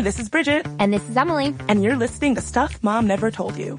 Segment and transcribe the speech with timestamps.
[0.00, 0.66] Hey, this is Bridget.
[0.78, 1.54] And this is Emily.
[1.68, 3.76] And you're listening to Stuff Mom Never Told You.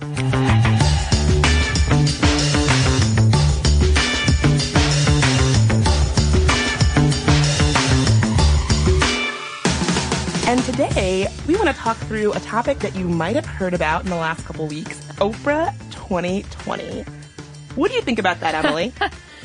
[10.46, 14.04] And today, we want to talk through a topic that you might have heard about
[14.04, 17.02] in the last couple weeks Oprah 2020.
[17.74, 18.94] What do you think about that, Emily?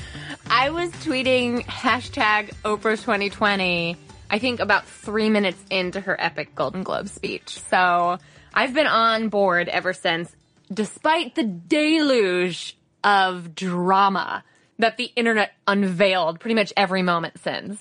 [0.51, 3.97] I was tweeting hashtag Oprah 2020,
[4.31, 7.61] I think about three minutes into her epic Golden Globe speech.
[7.71, 8.19] So
[8.53, 10.35] I've been on board ever since,
[10.73, 14.43] despite the deluge of drama
[14.79, 17.81] that the internet unveiled pretty much every moment since.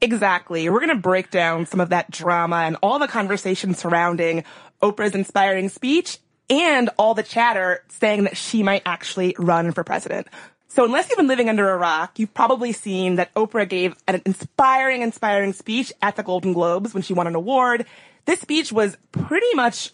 [0.00, 0.68] Exactly.
[0.68, 4.44] We're going to break down some of that drama and all the conversation surrounding
[4.82, 6.18] Oprah's inspiring speech
[6.50, 10.28] and all the chatter saying that she might actually run for president.
[10.68, 14.20] So unless you've been living under a rock, you've probably seen that Oprah gave an
[14.26, 17.86] inspiring, inspiring speech at the Golden Globes when she won an award.
[18.24, 19.92] This speech was pretty much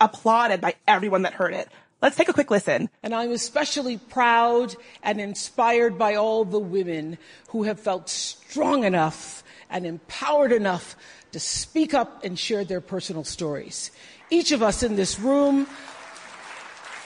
[0.00, 1.68] applauded by everyone that heard it.
[2.02, 2.90] Let's take a quick listen.
[3.02, 7.16] And I'm especially proud and inspired by all the women
[7.48, 10.96] who have felt strong enough and empowered enough
[11.30, 13.90] to speak up and share their personal stories.
[14.30, 15.66] Each of us in this room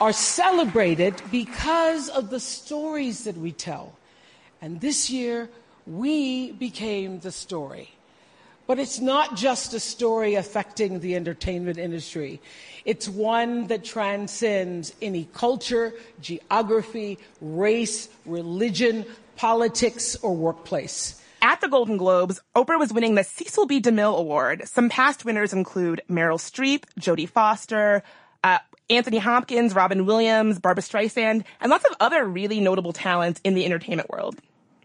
[0.00, 3.96] are celebrated because of the stories that we tell.
[4.60, 5.48] And this year,
[5.86, 7.90] we became the story.
[8.66, 12.40] But it's not just a story affecting the entertainment industry.
[12.84, 21.22] It's one that transcends any culture, geography, race, religion, politics, or workplace.
[21.42, 23.80] At the Golden Globes, Oprah was winning the Cecil B.
[23.80, 24.66] DeMille Award.
[24.66, 28.02] Some past winners include Meryl Streep, Jodie Foster,
[28.42, 33.54] uh, Anthony Hopkins, Robin Williams, Barbra Streisand, and lots of other really notable talents in
[33.54, 34.36] the entertainment world.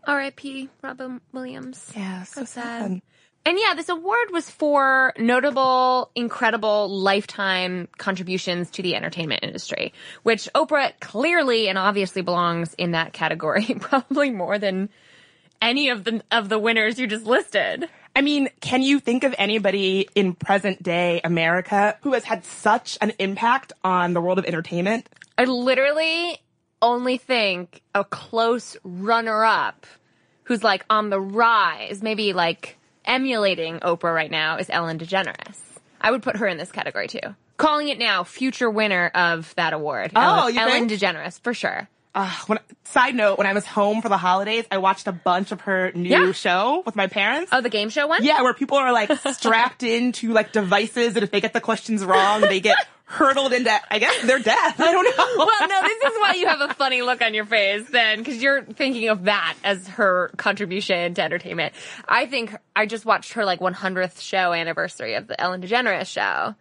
[0.06, 0.70] R.I.P.
[0.82, 1.92] Robin Williams.
[1.96, 2.82] Yeah, so, so sad.
[2.82, 3.02] sad.
[3.44, 10.48] And yeah, this award was for notable, incredible lifetime contributions to the entertainment industry, which
[10.54, 14.90] Oprah clearly and obviously belongs in that category, probably more than
[15.60, 17.88] any of the of the winners you just listed.
[18.16, 22.98] I mean, can you think of anybody in present day America who has had such
[23.02, 25.08] an impact on the world of entertainment?
[25.38, 26.38] I literally
[26.82, 29.86] only think a close runner up
[30.44, 35.60] who's like on the rise, maybe like emulating Oprah right now is Ellen DeGeneres.
[36.02, 37.20] I would put her in this category too.
[37.58, 40.12] Calling it now future winner of that award.
[40.16, 40.90] Oh, Ellen, Ellen?
[40.90, 41.88] DeGeneres for sure.
[42.14, 45.52] Uh, when, side note, when I was home for the holidays, I watched a bunch
[45.54, 46.32] of her new Yeah.
[46.34, 47.52] show with my parents.
[47.54, 48.24] Oh, the game show one?
[48.24, 52.04] Yeah, where people are like strapped into like devices and if they get the questions
[52.04, 54.80] wrong, they get hurtled into, I guess, their death.
[54.80, 55.12] I don't know.
[55.46, 58.42] Well, no, this is why you have a funny look on your face then, because
[58.42, 61.74] you're thinking of that as her contribution to entertainment.
[62.08, 66.56] I think I just watched her like 100th show anniversary of the Ellen DeGeneres show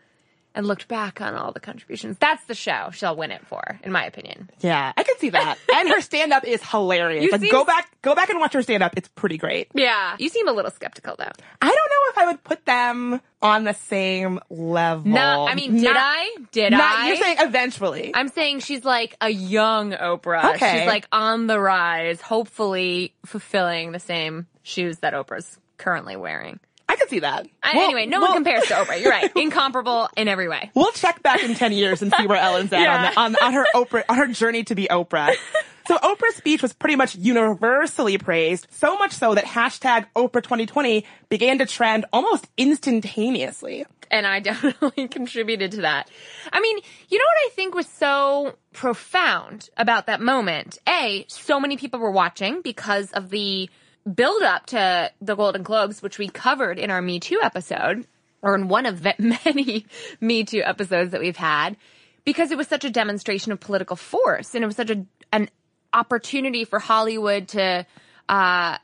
[0.55, 2.17] and looked back on all the contributions.
[2.19, 4.51] That's the show she'll win it for, in my opinion.
[4.61, 5.59] Yeah, I can see that.
[5.75, 7.25] And her stand up is hilarious.
[7.31, 8.95] You Like seem- go back, go back and watch her stand up.
[8.97, 9.69] It's pretty great.
[9.75, 10.17] Yeah.
[10.19, 11.31] You seem a little skeptical though.
[11.63, 15.11] I don't know if I would put them on the same level.
[15.11, 16.37] No, I mean, did Not- I?
[16.53, 17.07] Did not- I?
[17.09, 18.11] You're saying eventually.
[18.15, 20.55] I'm saying she's like a young Oprah.
[20.57, 20.79] Okay.
[20.81, 26.61] She's like on the rise, hopefully fulfilling the same shoes that Oprah's currently wearing.
[26.91, 27.47] I can see that.
[27.63, 29.01] Uh, Well- anyway, no well- one compares to Oprah.
[29.01, 29.31] You're right.
[29.37, 30.71] Incomparable in every way.
[30.75, 33.13] We'll check back in 10 years and see where Ellen's at Yeah.
[33.17, 35.35] on, the, on, on her Oprah, on her journey to be Oprah.
[35.89, 41.05] So Oprah's speech was pretty much universally praised, so much so that hashtag Oprah 2020
[41.29, 43.87] began to trend almost instantaneously.
[44.09, 46.09] And I definitely contributed to that.
[46.53, 46.79] I mean,
[47.09, 50.79] you know what I think was so profound about that moment?
[50.89, 53.69] A, so many people were watching because of the
[54.13, 58.07] build up to the Golden Globes, which we covered in our Me Too episode,
[58.43, 59.87] or in one of the many
[60.21, 61.77] Me Too episodes that we've had,
[62.25, 65.49] because it was such a demonstration of political force and it was such a, an
[65.93, 67.87] opportunity for Hollywood to,
[68.29, 68.79] uh,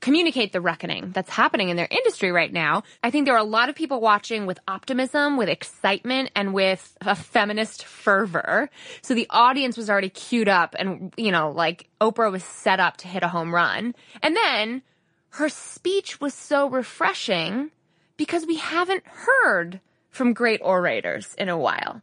[0.00, 2.82] communicate the reckoning that's happening in their industry right now.
[3.02, 6.96] I think there are a lot of people watching with optimism, with excitement, and with
[7.00, 8.70] a feminist fervor.
[9.02, 12.96] So the audience was already queued up and, you know, like Oprah was set up
[12.98, 13.94] to hit a home run.
[14.22, 14.82] And then
[15.30, 17.70] her speech was so refreshing
[18.16, 19.80] because we haven't heard
[20.10, 22.02] from great orators in a while.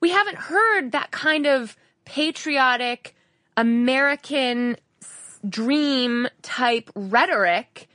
[0.00, 3.14] We haven't heard that kind of patriotic
[3.56, 4.76] American
[5.48, 7.88] dream type rhetoric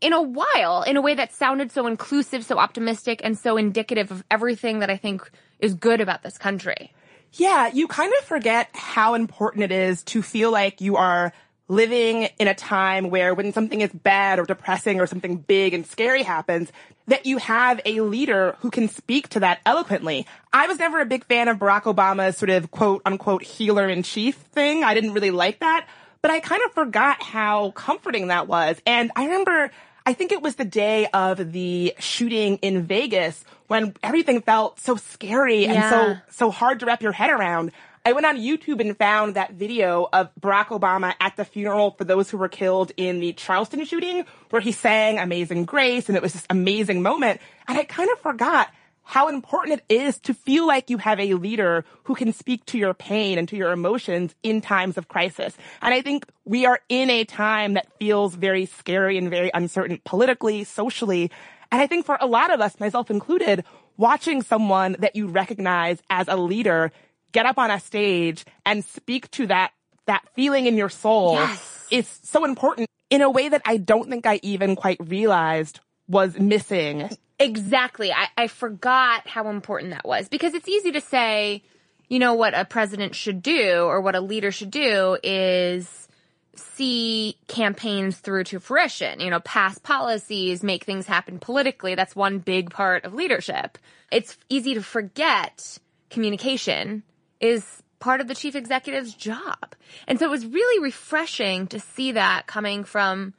[0.00, 4.10] in a while in a way that sounded so inclusive, so optimistic, and so indicative
[4.10, 5.28] of everything that I think
[5.58, 6.92] is good about this country.
[7.32, 11.32] Yeah, you kind of forget how important it is to feel like you are
[11.68, 15.86] living in a time where when something is bad or depressing or something big and
[15.86, 16.72] scary happens,
[17.08, 20.26] that you have a leader who can speak to that eloquently.
[20.52, 24.02] I was never a big fan of Barack Obama's sort of quote unquote healer in
[24.02, 24.82] chief thing.
[24.82, 25.86] I didn't really like that,
[26.22, 28.80] but I kind of forgot how comforting that was.
[28.86, 29.70] And I remember
[30.08, 34.96] I think it was the day of the shooting in Vegas when everything felt so
[34.96, 37.72] scary and so so hard to wrap your head around.
[38.06, 42.04] I went on YouTube and found that video of Barack Obama at the funeral for
[42.04, 46.22] those who were killed in the Charleston shooting, where he sang Amazing Grace, and it
[46.22, 47.42] was this amazing moment.
[47.68, 48.70] And I kind of forgot
[49.08, 52.76] how important it is to feel like you have a leader who can speak to
[52.76, 55.56] your pain and to your emotions in times of crisis.
[55.80, 59.98] And I think we are in a time that feels very scary and very uncertain
[60.04, 61.30] politically, socially.
[61.72, 63.64] And I think for a lot of us, myself included,
[63.96, 66.92] watching someone that you recognize as a leader
[67.32, 69.72] get up on a stage and speak to that
[70.04, 71.86] that feeling in your soul Yes.
[71.90, 76.38] is so important in a way that I don't think I even quite realized was
[76.38, 77.10] missing.
[77.38, 78.12] Exactly.
[78.12, 81.62] I, I forgot how important that was because it's easy to say,
[82.08, 86.08] you know, what a president should do or what a leader should do is
[86.56, 91.94] see campaigns through to fruition, you know, pass policies, make things happen politically.
[91.94, 93.78] That's one big part of leadership.
[94.10, 95.78] It's easy to forget
[96.10, 97.04] communication
[97.40, 99.74] is part of the chief executive's job.
[100.06, 103.34] And so it was really refreshing to see that coming from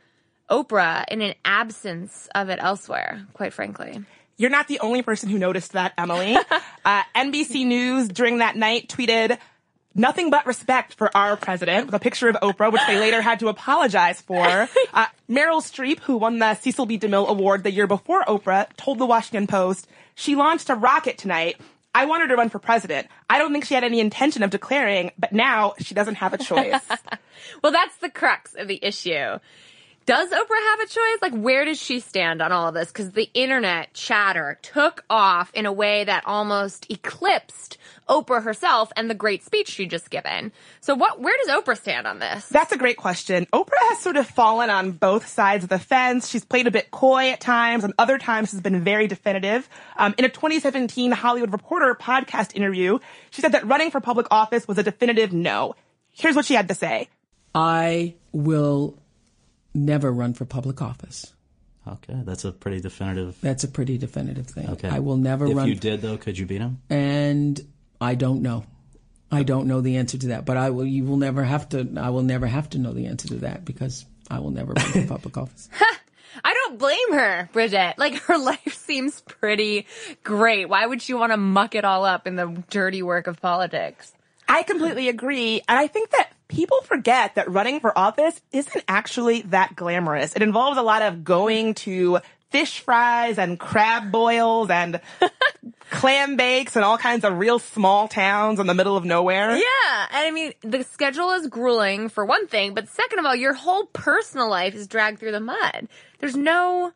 [0.49, 4.03] Oprah in an absence of it elsewhere, quite frankly.
[4.37, 6.37] You're not the only person who noticed that, Emily.
[6.85, 9.37] uh, NBC News during that night tweeted,
[9.95, 13.39] Nothing but respect for our president with a picture of Oprah, which they later had
[13.39, 14.69] to apologize for.
[14.91, 16.97] Uh, Meryl Streep, who won the Cecil B.
[16.97, 21.57] DeMille Award the year before Oprah, told the Washington Post, she launched a rocket tonight.
[21.93, 23.07] I want her to run for president.
[23.29, 26.37] I don't think she had any intention of declaring, but now she doesn't have a
[26.37, 26.81] choice.
[27.63, 29.39] Well, that's the crux of the issue.
[30.09, 31.21] Does Oprah have a choice?
[31.21, 32.87] Like, where does she stand on all of this?
[32.87, 37.77] Because the internet chatter took off in a way that almost eclipsed
[38.09, 40.51] Oprah herself and the great speech she just given.
[40.81, 41.21] So, what?
[41.21, 42.47] Where does Oprah stand on this?
[42.47, 43.45] That's a great question.
[43.53, 46.27] Oprah has sort of fallen on both sides of the fence.
[46.27, 49.69] She's played a bit coy at times, and other times has been very definitive.
[49.95, 52.97] Um, in a 2017 Hollywood Reporter podcast interview,
[53.29, 55.75] she said that running for public office was a definitive no.
[56.13, 57.09] Here's what she had to say.
[57.53, 58.97] I will
[59.85, 61.33] never run for public office.
[61.87, 63.37] Okay, that's a pretty definitive.
[63.41, 64.69] That's a pretty definitive thing.
[64.71, 65.67] Okay, I will never If run.
[65.69, 66.81] If you did though, could you beat him?
[66.89, 67.59] and
[68.01, 68.65] I don't know.
[69.31, 70.85] I don't know the answer to that, but I will.
[70.85, 71.87] You will never have to.
[71.97, 74.85] I will never have to know the answer to that because I will never run
[74.91, 75.69] for public office.
[76.43, 77.95] I don't blame her, Bridget.
[77.97, 79.85] Like, her life seems pretty
[80.23, 80.69] great.
[80.69, 84.13] Why would she want to muck it all up in the dirty work of politics?
[84.47, 85.61] I completely agree.
[85.67, 90.35] And I think that people forget that running for office isn't actually that glamorous.
[90.35, 92.19] It involves a lot of going to
[92.49, 94.99] fish fries and crab boils and
[95.91, 99.55] clam bakes and all kinds of real small towns in the middle of nowhere.
[99.55, 103.35] Yeah, and I mean, the schedule is grueling for one thing, but second of all,
[103.35, 105.87] your whole personal life is dragged through the mud.
[106.19, 106.91] There's no,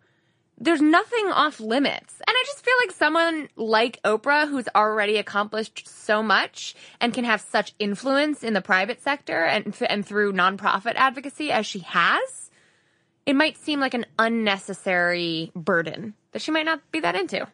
[0.63, 2.21] there's nothing off limits.
[2.25, 7.25] And I just feel like someone like Oprah, who's already accomplished so much and can
[7.25, 12.49] have such influence in the private sector and, and through nonprofit advocacy as she has,
[13.25, 17.45] it might seem like an unnecessary burden that she might not be that into.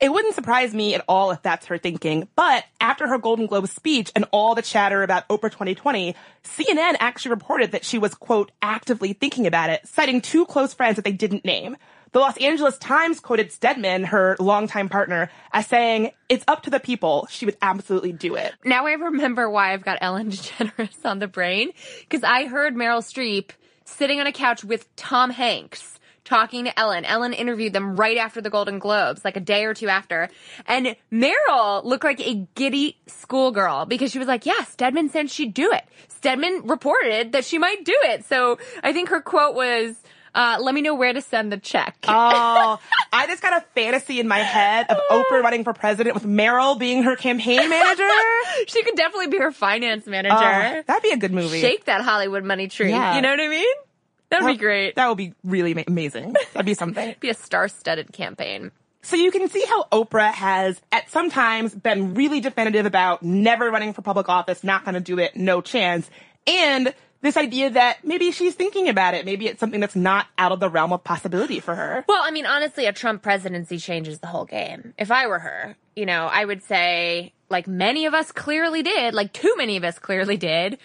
[0.00, 3.68] It wouldn't surprise me at all if that's her thinking, but after her Golden Globe
[3.68, 6.14] speech and all the chatter about Oprah 2020,
[6.44, 10.96] CNN actually reported that she was, quote, actively thinking about it, citing two close friends
[10.96, 11.76] that they didn't name.
[12.16, 16.80] The Los Angeles Times quoted Stedman, her longtime partner, as saying, it's up to the
[16.80, 17.28] people.
[17.28, 18.54] She would absolutely do it.
[18.64, 23.02] now I remember why I've got Ellen DeGeneres on the brain because I heard Meryl
[23.02, 23.50] Streep
[23.84, 27.04] sitting on a couch with Tom Hanks talking to Ellen.
[27.04, 30.30] Ellen interviewed them right after the Golden Globes, like a day or two after.
[30.64, 35.52] And Meryl looked like a giddy schoolgirl because she was like, yeah, Stedman said she'd
[35.52, 35.84] do it.
[36.08, 38.24] Stedman reported that she might do it.
[38.24, 39.96] So I think her quote was,
[40.36, 41.96] uh, let me know where to send the check.
[42.06, 42.78] Oh,
[43.12, 46.78] I just got a fantasy in my head of Oprah running for president with Meryl
[46.78, 48.08] being her campaign manager.
[48.66, 50.34] she could definitely be her finance manager.
[50.36, 51.60] Oh, that'd be a good movie.
[51.60, 52.90] Shake that Hollywood money tree.
[52.90, 53.16] Yeah.
[53.16, 53.74] You know what I mean?
[54.28, 54.96] That would be great.
[54.96, 56.34] That would be really ma- amazing.
[56.52, 57.14] That'd be something.
[57.20, 58.72] be a star-studded campaign.
[59.00, 63.70] So you can see how Oprah has at some times been really definitive about never
[63.70, 66.10] running for public office, not going to do it, no chance.
[66.46, 69.24] And this idea that maybe she's thinking about it.
[69.24, 72.04] Maybe it's something that's not out of the realm of possibility for her.
[72.08, 74.94] Well, I mean, honestly, a Trump presidency changes the whole game.
[74.98, 79.14] If I were her, you know, I would say, like many of us clearly did,
[79.14, 80.78] like too many of us clearly did,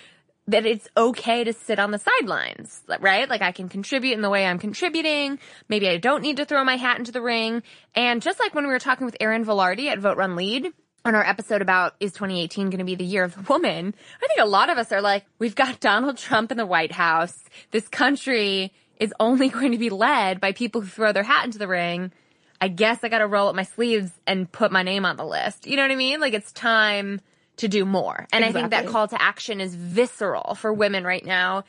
[0.48, 3.30] that it's okay to sit on the sidelines, right?
[3.30, 5.40] Like I can contribute in the way I'm contributing.
[5.70, 7.64] Maybe I don't need to throw my hat into the ring.
[7.96, 10.74] And just like when we were talking with Erin Vilardi at Vote Run Lead,
[11.04, 14.28] on our episode about is 2018 going to be the year of the woman, I
[14.28, 17.38] think a lot of us are like, we've got Donald Trump in the White House.
[17.72, 21.58] This country is only going to be led by people who throw their hat into
[21.58, 22.12] the ring.
[22.60, 25.26] I guess I got to roll up my sleeves and put my name on the
[25.26, 25.66] list.
[25.66, 26.20] You know what I mean?
[26.20, 27.20] Like it's time
[27.58, 28.28] to do more.
[28.32, 31.64] And I think that call to action is visceral for women right now.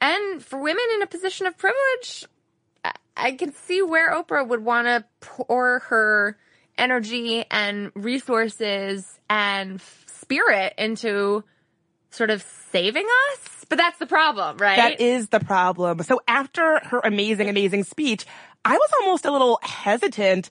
[0.00, 2.24] And for women in a position of privilege,
[2.82, 6.38] I- I can see where Oprah would want to pour her
[6.80, 11.44] energy and resources and f- spirit into
[12.10, 13.64] sort of saving us.
[13.68, 14.76] But that's the problem, right?
[14.76, 16.02] That is the problem.
[16.02, 18.26] So after her amazing, amazing speech,
[18.64, 20.50] I was almost a little hesitant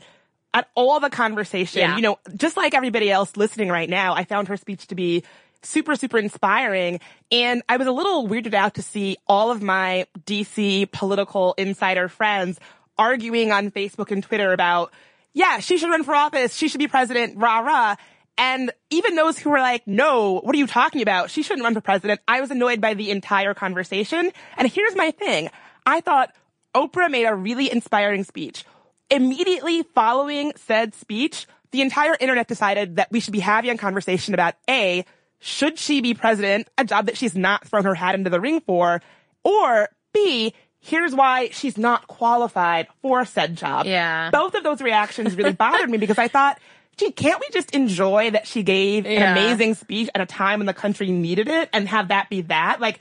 [0.54, 1.82] at all the conversation.
[1.82, 1.96] Yeah.
[1.96, 5.24] You know, just like everybody else listening right now, I found her speech to be
[5.62, 7.00] super, super inspiring.
[7.32, 12.08] And I was a little weirded out to see all of my DC political insider
[12.08, 12.60] friends
[12.98, 14.92] arguing on Facebook and Twitter about,
[15.34, 16.56] yeah, she should run for office.
[16.56, 17.96] She should be president, rah, rah.
[18.38, 21.30] And even those who were like, no, what are you talking about?
[21.30, 22.22] She shouldn't run for president.
[22.28, 24.32] I was annoyed by the entire conversation.
[24.58, 25.50] And here's my thing.
[25.86, 26.34] I thought
[26.74, 28.64] Oprah made a really inspiring speech.
[29.10, 34.34] Immediately following said speech, the entire internet decided that we should be having a conversation
[34.34, 35.04] about A,
[35.40, 38.62] should she be president, a job that she's not thrown her hat into the ring
[38.62, 39.02] for,
[39.44, 43.86] or B, here's why she's not qualified for said job.
[43.86, 44.30] Yeah.
[44.32, 46.60] Both of those reactions really bothered me because I thought,
[46.98, 49.32] gee, can't we just enjoy that she gave Yeah.
[49.32, 52.42] an amazing speech at a time when the country needed it and have that be
[52.44, 52.80] that?
[52.80, 53.00] Like,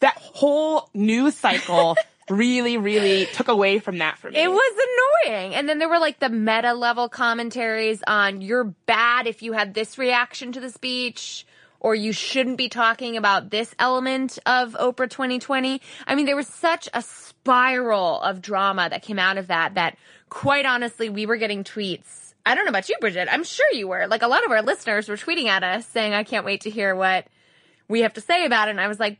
[0.00, 1.94] that whole news cycle
[2.30, 4.38] really, really took away from that for me.
[4.42, 4.86] It was
[5.26, 5.54] annoying.
[5.54, 9.74] And then there were like the meta level commentaries on you're bad if you had
[9.74, 11.44] this reaction to the speech
[11.80, 15.80] or you shouldn't be talking about this element of Oprah 2020.
[16.06, 19.96] I mean, there was such a spiral of drama that came out of that that
[20.28, 22.34] quite honestly, we were getting tweets.
[22.46, 23.28] I don't know about you, Bridget.
[23.30, 24.06] I'm sure you were.
[24.06, 26.70] Like a lot of our listeners were tweeting at us saying, I can't wait to
[26.70, 27.26] hear what
[27.88, 28.72] we have to say about it.
[28.72, 29.18] And I was like,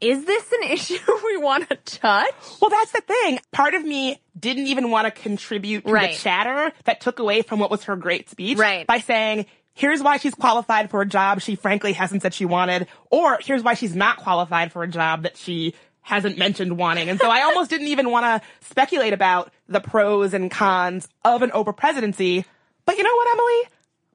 [0.00, 2.34] is this an issue we want to touch?
[2.60, 3.38] Well, that's the thing.
[3.52, 6.12] Part of me didn't even want to contribute to Right.
[6.12, 8.86] the chatter that took away from what was her great speech Right.
[8.86, 9.46] by saying,
[9.76, 13.62] here's why she's qualified for a job she frankly hasn't said she wanted, or here's
[13.62, 17.08] why she's not qualified for a job that she hasn't mentioned wanting.
[17.08, 21.42] And so I almost didn't even want to speculate about the pros and cons of
[21.42, 22.44] an Oprah presidency.
[22.86, 23.70] But you know what, Emily?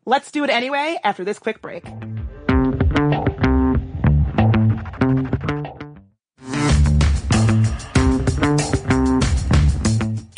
[0.05, 1.85] Let's do it anyway after this quick break.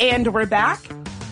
[0.00, 0.80] And we're back.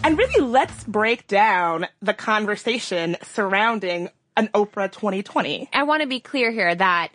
[0.04, 5.68] And really, let's break down the conversation surrounding an Oprah 2020.
[5.72, 7.12] I want to be clear here that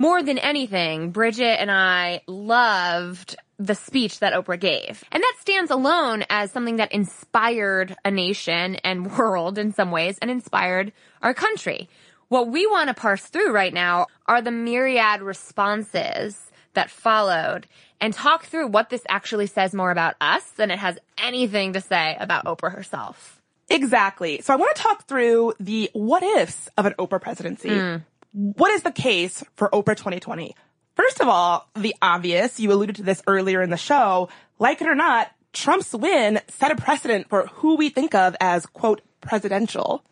[0.00, 5.04] more than anything, Bridget and I loved the speech that Oprah gave.
[5.12, 10.18] And that stands alone as something that inspired a nation and world in some ways
[10.20, 11.88] and inspired our country.
[12.28, 16.47] What we want to parse through right now are the myriad responses
[16.78, 17.66] that followed
[18.00, 21.80] and talk through what this actually says more about us than it has anything to
[21.80, 23.42] say about Oprah herself.
[23.68, 24.40] Exactly.
[24.42, 27.76] So I want to talk through the what ifs of an Oprah presidency.
[27.76, 27.96] Hmm.
[28.32, 30.54] What is the case for Oprah 2020?
[30.94, 34.28] First of all, the obvious, you alluded to this earlier in the show,
[34.60, 38.66] like it or not, Trump's win set a precedent for who we think of as,
[38.66, 40.04] quote, presidential.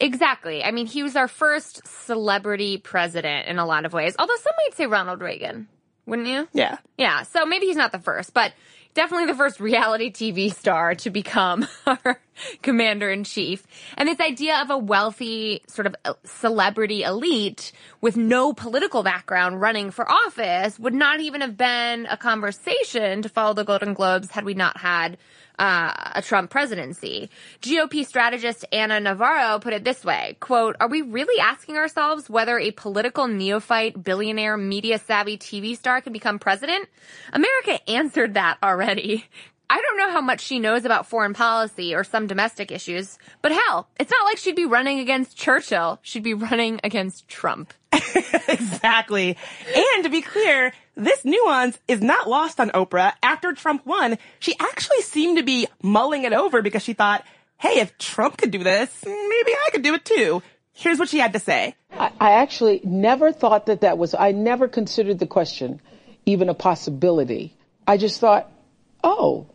[0.00, 0.64] Exactly.
[0.64, 4.14] I mean, he was our first celebrity president in a lot of ways.
[4.18, 5.68] Although some might say Ronald Reagan,
[6.06, 6.48] wouldn't you?
[6.52, 6.78] Yeah.
[6.98, 7.22] Yeah.
[7.22, 8.52] So maybe he's not the first, but
[8.94, 12.20] definitely the first reality TV star to become our
[12.62, 13.66] commander in chief.
[13.96, 19.90] And this idea of a wealthy sort of celebrity elite with no political background running
[19.90, 24.44] for office would not even have been a conversation to follow the Golden Globes had
[24.44, 25.18] we not had
[25.58, 27.30] uh, a Trump presidency.
[27.62, 32.58] GOP strategist Ana Navarro put it this way, quote, are we really asking ourselves whether
[32.58, 36.88] a political neophyte, billionaire, media savvy TV star can become president?
[37.32, 39.24] America answered that already.
[39.70, 43.52] I don't know how much she knows about foreign policy or some domestic issues, but
[43.52, 45.98] hell, it's not like she'd be running against Churchill.
[46.02, 47.72] She'd be running against Trump.
[47.92, 49.36] exactly.
[49.94, 53.14] And to be clear, this nuance is not lost on Oprah.
[53.22, 57.24] After Trump won, she actually seemed to be mulling it over because she thought,
[57.58, 60.42] hey, if Trump could do this, maybe I could do it too.
[60.72, 61.74] Here's what she had to say.
[61.92, 65.80] I, I actually never thought that that was, I never considered the question
[66.26, 67.54] even a possibility.
[67.86, 68.50] I just thought,
[69.02, 69.46] oh,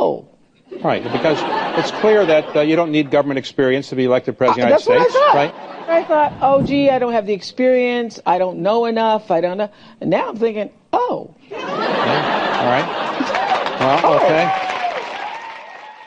[0.00, 0.26] oh,
[0.82, 1.36] Right, because
[1.78, 4.92] it's clear that uh, you don't need government experience to be elected president of the
[4.92, 5.88] Uh, That's United what I States, thought.
[5.88, 5.90] right?
[5.90, 8.20] I thought, oh, gee, I don't have the experience.
[8.24, 9.30] I don't know enough.
[9.30, 9.68] I don't know.
[10.00, 12.86] And now I'm thinking, oh, All right.
[13.80, 14.69] Well, okay.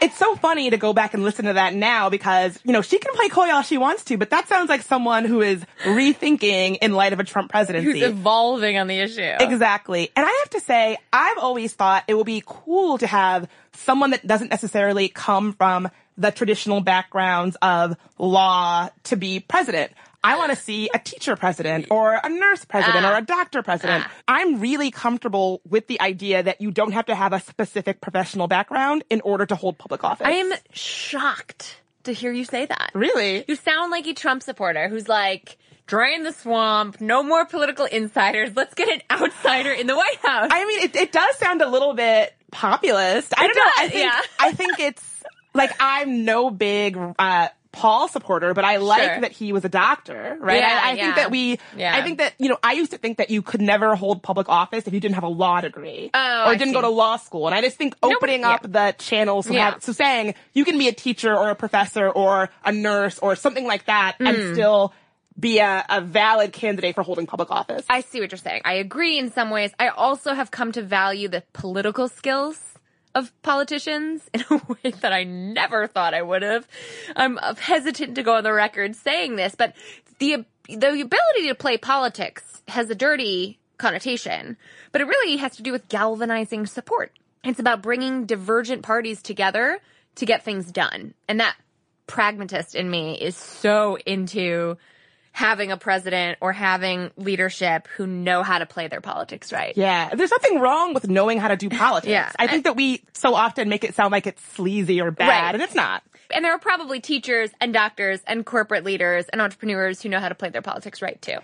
[0.03, 2.99] It's so funny to go back and listen to that now because, you know, she
[2.99, 6.77] can play coy all she wants to, but that sounds like someone who is rethinking
[6.81, 8.01] in light of a Trump presidency.
[8.01, 9.21] Who's evolving on the issue.
[9.39, 10.11] Exactly.
[10.15, 14.11] And I have to say, I've always thought it would be cool to have someone
[14.11, 19.93] that doesn't necessarily come from the traditional backgrounds of law to be president.
[20.23, 24.05] I want to see a teacher president or a nurse president or a doctor president.
[24.27, 28.47] I'm really comfortable with the idea that you don't have to have a specific professional
[28.47, 30.25] background in order to hold public office.
[30.25, 32.91] I am shocked to hear you say that.
[32.93, 33.43] really.
[33.47, 38.51] You sound like a Trump supporter who's like, drain the swamp, no more political insiders,
[38.55, 40.49] let's get an outsider in the White House.
[40.51, 43.33] I mean, it, it does sound a little bit populist.
[43.37, 43.71] I It don't know.
[43.77, 44.21] I think yeah.
[44.39, 49.21] I think it's like I'm no big uh Paul supporter, but I like Sure.
[49.21, 50.59] that he was a doctor, right?
[50.59, 51.03] Yeah, I, I yeah.
[51.03, 51.93] think that we, Yeah.
[51.93, 54.47] I think that, you know, I used to think that you could never hold public
[54.47, 56.09] office if you didn't have a law degree.
[56.13, 56.73] Oh, or I didn't see.
[56.73, 57.47] go to law school.
[57.47, 58.51] And I just think opening yeah.
[58.51, 59.71] up the channels, so, Yeah.
[59.71, 63.35] have, so saying you can be a teacher or a professor or a nurse or
[63.35, 64.29] something like that Mm.
[64.29, 64.93] and still
[65.39, 67.83] be a, a valid candidate for holding public office.
[67.89, 68.61] I see what you're saying.
[68.65, 69.71] I agree in some ways.
[69.79, 72.59] I also have come to value the political skills
[73.15, 76.67] of politicians in a way that I never thought I would have.
[77.15, 79.75] I'm hesitant to go on the record saying this, but
[80.19, 84.55] the the ability to play politics has a dirty connotation,
[84.91, 87.11] but it really has to do with galvanizing support.
[87.43, 89.79] It's about bringing divergent parties together
[90.15, 91.13] to get things done.
[91.27, 91.57] And that
[92.07, 94.77] pragmatist in me is so into
[95.33, 99.75] having a president or having leadership who know how to play their politics right.
[99.75, 102.09] Yeah, there's nothing wrong with knowing how to do politics.
[102.11, 102.31] Yeah.
[102.39, 105.53] I think that we so often make it sound like it's sleazy or bad, Right.
[105.55, 106.03] and it's not.
[106.33, 110.29] And there are probably teachers and doctors and corporate leaders and entrepreneurs who know how
[110.29, 111.37] to play their politics right too.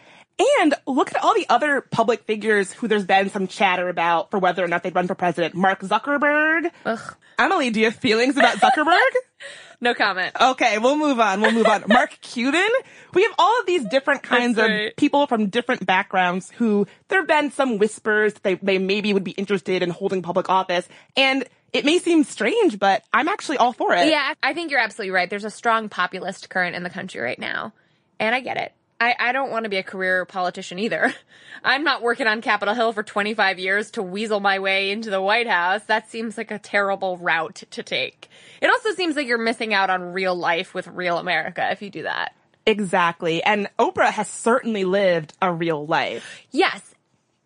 [0.61, 4.39] And look at all the other public figures who there's been some chatter about for
[4.39, 5.53] whether or not they'd run for president.
[5.53, 6.71] Mark Zuckerberg.
[6.85, 7.15] Ugh.
[7.37, 8.97] Emily, do you have feelings about Zuckerberg?
[9.81, 10.35] No comment.
[10.39, 11.41] Okay, we'll move on.
[11.41, 11.85] We'll move on.
[11.87, 12.69] Mark Cuban.
[13.13, 17.19] We have all of these different kinds That's of people from different backgrounds who there
[17.19, 20.87] have been some whispers that they, they maybe would be interested in holding public office.
[21.15, 24.09] And it may seem strange, but I'm actually all for it.
[24.09, 25.29] Yeah, I think you're absolutely right.
[25.29, 27.73] There's a strong populist current in the country right now.
[28.19, 28.73] And I get it.
[28.99, 31.13] I, I don't want to be a career politician either.
[31.63, 35.21] I'm not working on Capitol Hill for 25 years to weasel my way into the
[35.21, 35.83] White House.
[35.85, 38.29] That seems like a terrible route to take.
[38.61, 41.89] It also seems like you're missing out on real life with real America if you
[41.89, 42.33] do that.
[42.65, 43.41] Exactly.
[43.43, 46.45] And Oprah has certainly lived a real life.
[46.51, 46.93] Yes.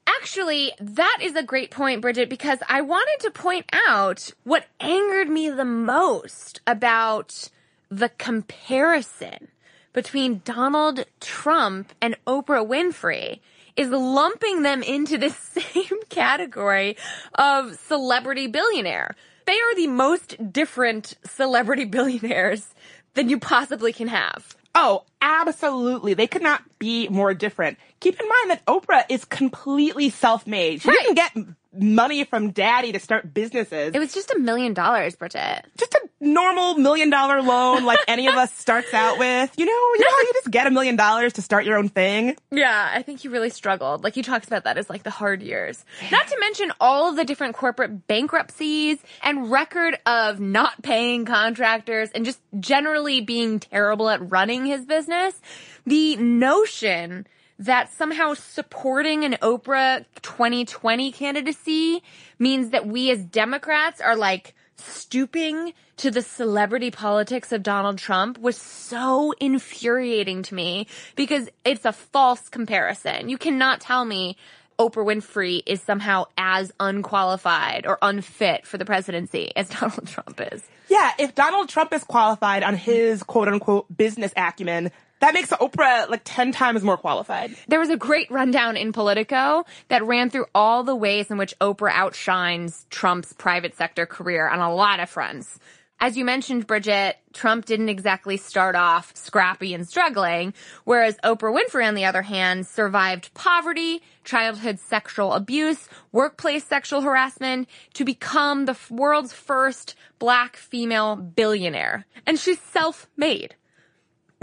[0.05, 5.29] Actually, that is a great point, Bridget, because I wanted to point out what angered
[5.29, 7.49] me the most about
[7.89, 9.49] the comparison
[9.93, 13.39] between Donald Trump and Oprah Winfrey
[13.75, 16.97] is lumping them into the same category
[17.36, 19.15] of celebrity billionaire.
[19.45, 22.67] They are the most different celebrity billionaires
[23.13, 24.56] than you possibly can have.
[24.75, 26.15] Oh, absolutely.
[26.15, 27.77] They could not be more different.
[27.99, 30.82] Keep in mind that Oprah is completely self-made.
[30.82, 30.97] She Right.
[31.01, 31.36] didn't get
[31.73, 33.93] money from daddy to start businesses.
[33.93, 35.65] It was just a million dollars, Bridget.
[35.77, 39.53] just a normal million dollar loan like any of us starts out with.
[39.57, 42.36] You know, you know you just get a million dollars to start your own thing?
[42.51, 44.03] Yeah, I think he really struggled.
[44.03, 45.83] Like he talks about that as like the hard years.
[46.12, 52.09] Not to mention all of the different corporate bankruptcies and record of not paying contractors
[52.15, 55.39] and just generally being terrible at running his business.
[55.86, 57.27] The notion
[57.59, 62.03] that somehow supporting an Oprah 2020 candidacy
[62.39, 68.39] means that we as Democrats are like stooping to the celebrity politics of Donald Trump
[68.39, 73.29] was so infuriating to me because it's a false comparison.
[73.29, 74.35] You cannot tell me
[74.79, 80.63] Oprah Winfrey is somehow as unqualified or unfit for the presidency as Donald Trump is.
[80.89, 84.91] Yeah, if Donald Trump is qualified on his quote unquote business acumen,
[85.23, 87.55] that makes Oprah like 10 times more qualified.
[87.69, 91.57] There was a great rundown in Politico that ran through all the ways in which
[91.59, 95.59] Oprah outshines Trump's private sector career on a lot of fronts.
[96.01, 101.88] As you mentioned, Bridget, Trump didn't exactly start off scrappy and struggling, whereas Oprah Winfrey,
[101.88, 108.77] on the other hand, survived poverty, childhood sexual abuse, workplace sexual harassment to become the
[108.89, 112.05] world's first black female billionaire.
[112.25, 113.55] And she's self-made,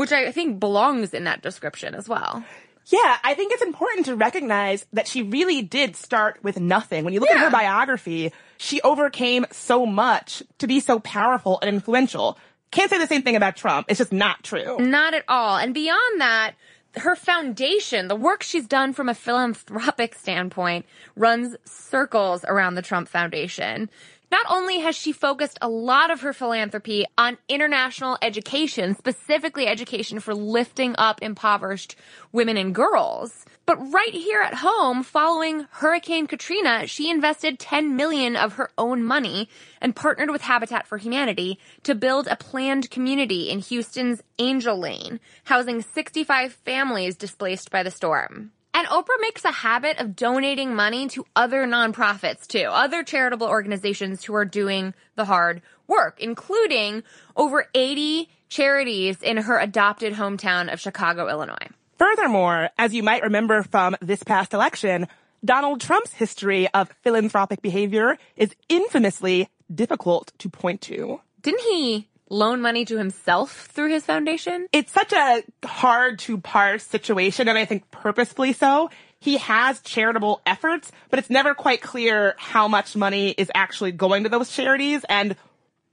[0.00, 2.42] which I think belongs in that description as well.
[2.86, 7.04] Yeah, I think it's important to recognize that she really did start with nothing.
[7.04, 11.68] When you look at her biography, she overcame so much to be so powerful and
[11.68, 12.38] influential.
[12.70, 13.88] Can't say the same thing about Trump.
[13.90, 14.78] It's just not true.
[14.78, 15.58] Not at all.
[15.58, 16.54] And beyond that,
[16.96, 23.06] her foundation, the work she's done from a philanthropic standpoint, runs circles around the Trump
[23.06, 23.90] Foundation.
[24.30, 30.20] Not only has she focused a lot of her philanthropy on international education, specifically education
[30.20, 31.96] for lifting up impoverished
[32.30, 38.36] women and girls, but right here at home, following Hurricane Katrina, she invested 10 million
[38.36, 39.48] of her own money
[39.80, 45.18] and partnered with Habitat for Humanity to build a planned community in Houston's Angel Lane,
[45.44, 48.52] housing 65 families displaced by the storm.
[48.72, 54.24] And Oprah makes a habit of donating money to other nonprofits too, other charitable organizations
[54.24, 57.02] who are doing the hard work, including
[57.36, 61.68] over 80 charities in her adopted hometown of Chicago, Illinois.
[61.98, 65.06] Furthermore, as you might remember from this past election,
[65.44, 71.20] Donald Trump's history of philanthropic behavior is infamously difficult to point to.
[71.42, 74.66] Didn't he loan money to himself through his foundation?
[74.72, 78.88] It's such a hard to parse situation, and I think purposefully so.
[79.18, 84.22] He has charitable efforts, but it's never quite clear how much money is actually going
[84.22, 85.36] to those charities and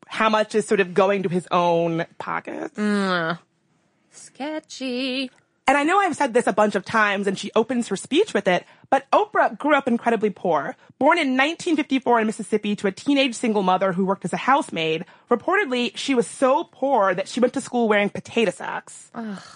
[0.08, 2.80] how much is sort of going to his own pockets.
[4.12, 5.30] Sketchy.
[5.68, 8.34] And I know I've said this a bunch of times and she opens her speech
[8.34, 10.76] with it, but Oprah grew up incredibly poor.
[11.00, 15.06] Born in 1954 in Mississippi to a teenage single mother who worked as a housemaid,
[15.30, 19.12] reportedly she was so poor that she went to school wearing potato sacks.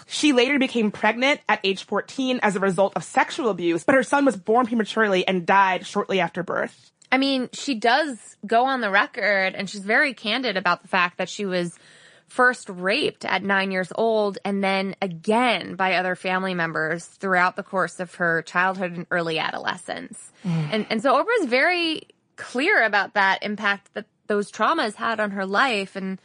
[0.06, 4.02] She later became pregnant at age 14 as a result of sexual abuse, but her
[4.02, 6.92] son was born prematurely and died shortly after birth.
[7.10, 11.18] I mean, she does go on the record and she's very candid about the fact
[11.18, 11.78] that she was
[12.32, 17.62] first raped at nine years old and then again by other family members throughout the
[17.62, 20.32] course of her childhood and early adolescence.
[20.42, 20.68] Mm.
[20.72, 25.44] And, and so Oprah's very clear about that impact that those traumas had on her
[25.44, 26.18] life and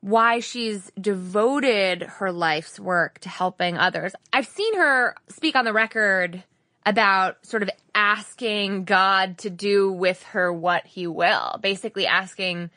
[0.00, 4.14] why she's devoted her life's work to helping others.
[4.32, 6.42] I've seen her speak on the record
[6.86, 12.70] about sort of asking God to do with her what he will, basically asking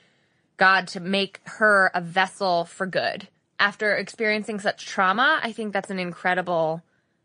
[0.60, 3.28] God to make her a vessel for good.
[3.58, 6.84] After experiencing such trauma, I think that's an incredible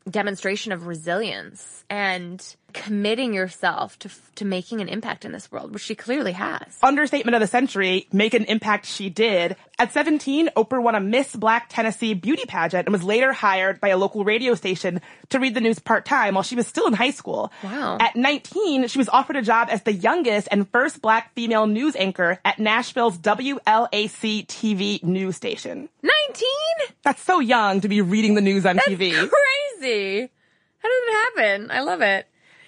[0.09, 5.85] demonstration of resilience and committing yourself to to making an impact in this world, which
[5.85, 6.77] she clearly has.
[6.83, 9.55] Understatement of the century, make an impact she did.
[9.79, 13.89] At 17, Oprah won a Miss Black Tennessee beauty pageant and was later hired by
[13.89, 17.13] a local radio station to read the news part-time while she was still in high
[17.13, 17.53] school.
[17.63, 17.99] Wow.
[18.01, 21.95] At 19, she was offered a job as the youngest and first black female news
[21.95, 25.89] anchor at Nashville's WLAC TV news station.
[26.03, 26.49] 19?
[27.05, 29.13] That's so young to be reading the news on TV.
[29.81, 30.29] Crazy.
[30.79, 31.71] How did it happen?
[31.71, 32.27] I love it.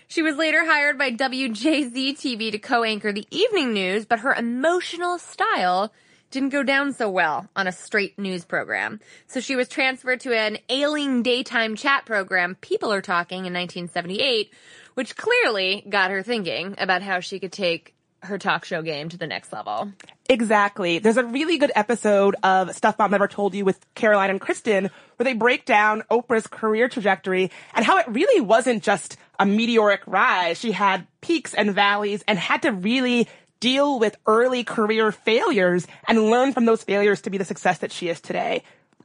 [0.09, 5.19] She was later hired by WJZ TV to co-anchor the evening news, but her emotional
[5.19, 5.93] style
[6.31, 9.01] didn't go down so well on a straight news program.
[9.27, 14.53] So she was transferred to an ailing daytime chat program, People Are Talking, in 1978,
[14.95, 17.93] which clearly got her thinking about how she could take
[18.23, 19.93] her talk show game to the next level.
[20.29, 20.99] Exactly.
[20.99, 24.91] There's a really good episode of Stuff Mom Never Told You with Caroline and Kristen
[25.17, 30.03] where they break down Oprah's career trajectory and how it really wasn't just a meteoric
[30.07, 30.59] rise.
[30.59, 33.29] She had peaks and valleys and had to really
[33.61, 37.91] deal with early career failures and learn from those failures to be the success that
[37.93, 38.63] she is today.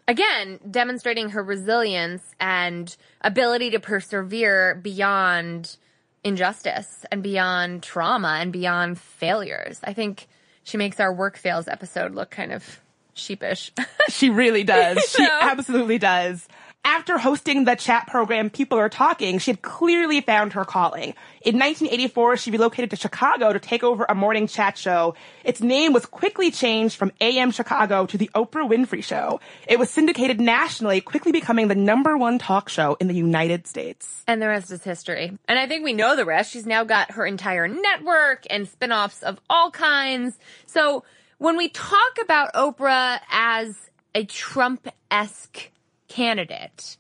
[0.08, 5.78] again, demonstrating her resilience and ability to persevere beyond
[6.24, 9.80] injustice and beyond trauma and beyond failures.
[9.84, 10.28] I think
[10.63, 12.82] she makes our work fails episode look kind of
[13.13, 13.72] sheepish.
[14.10, 15.00] She really does.
[15.10, 16.46] She absolutely does.
[16.84, 21.13] After hosting the chat program People Are Talking, she had clearly found her calling.
[21.41, 25.13] In 1984, she relocated to Chicago to take over a morning chat show.
[25.44, 29.39] Its name was quickly changed from AM Chicago to The Oprah Winfrey Show.
[29.67, 34.24] It was syndicated nationally, quickly becoming the number one talk show in the United States.
[34.28, 35.38] and the rest is history.
[35.48, 36.52] And I think we know the rest.
[36.52, 40.38] She's now got her entire network and spin-offs of all kinds.
[40.65, 41.04] So
[41.38, 43.76] when we talk about Oprah as
[44.15, 45.70] a Trump-esque
[46.12, 46.97] candidate,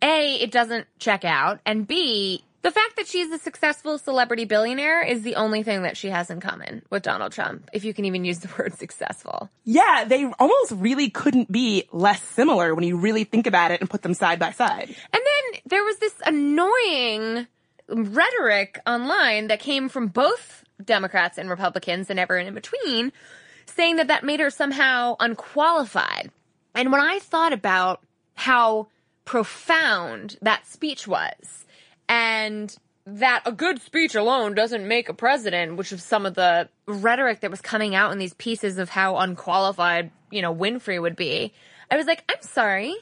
[0.00, 5.02] A, it doesn't check out, and B, the fact that she's a successful celebrity billionaire
[5.02, 8.06] is the only thing that she has in common with Donald Trump, if you can
[8.06, 9.50] even use the word successful.
[9.64, 13.90] Yeah, they almost really couldn't be less similar when you really think about it and
[13.90, 14.88] put them side by side.
[14.88, 17.46] And then there was this annoying
[17.88, 23.12] rhetoric online that came from both Democrats and Republicans and everyone in between
[23.66, 26.30] saying that that made her somehow unqualified.
[26.74, 28.02] And when I thought about
[28.34, 28.88] how
[29.24, 31.64] profound that speech was.
[32.08, 32.74] And
[33.06, 37.40] that a good speech alone doesn't make a president, which was some of the rhetoric
[37.40, 41.52] that was coming out in these pieces of how unqualified, you know, Winfrey would be.
[41.90, 42.94] I was like, I'm sorry.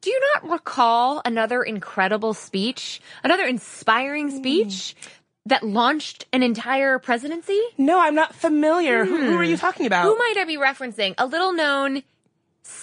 [0.00, 4.38] Do you not recall another incredible speech, another inspiring hmm.
[4.38, 4.96] speech
[5.46, 7.60] that launched an entire presidency?
[7.76, 9.04] No, I'm not familiar.
[9.04, 9.50] Who, who are hmm.
[9.50, 10.04] you talking about?
[10.04, 11.14] Who might I be referencing?
[11.18, 12.02] A little known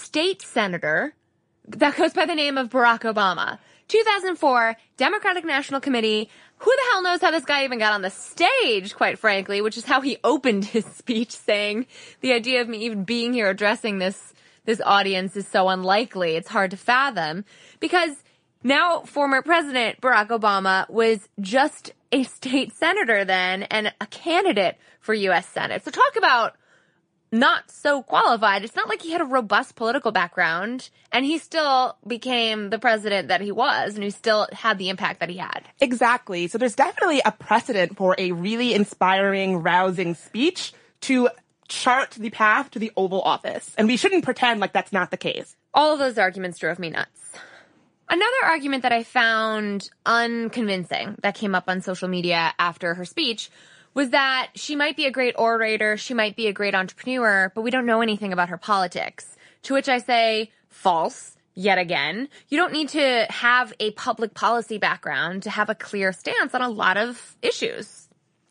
[0.10, 1.14] state senator
[1.68, 3.60] that goes by the name of Barack Obama.
[3.90, 6.32] 2004, Democratic National Committee.
[6.58, 9.78] Who the hell knows how this guy even got on the stage, quite frankly, which
[9.78, 11.86] is how he opened his speech saying
[12.22, 14.34] the idea of me even being here addressing this,
[14.66, 16.36] this audience is so unlikely.
[16.36, 17.46] It's hard to fathom
[17.80, 18.16] because
[18.64, 25.14] now former President Barack Obama was just a state senator then and a candidate for
[25.14, 25.48] U.S.
[25.48, 25.86] Senate.
[25.86, 26.56] So talk about
[27.32, 28.64] not so qualified.
[28.64, 33.28] It's not like he had a robust political background and he still became the president
[33.28, 35.64] that he was and he still had the impact that he had.
[35.80, 36.48] Exactly.
[36.48, 41.30] So there's definitely a precedent for a really inspiring, rousing speech to
[41.68, 43.74] chart the path to the Oval Office.
[43.78, 45.56] And we shouldn't pretend like that's not the case.
[45.74, 47.32] All of those arguments drove me nuts.
[48.12, 53.52] Another argument that I found unconvincing that came up on social media after her speech
[53.94, 57.62] was that she might be a great orator, she might be a great entrepreneur, but
[57.62, 59.36] we don't know anything about her politics.
[59.64, 61.36] To which I say, false.
[61.56, 66.14] Yet again, you don't need to have a public policy background to have a clear
[66.14, 68.09] stance on a lot of issues.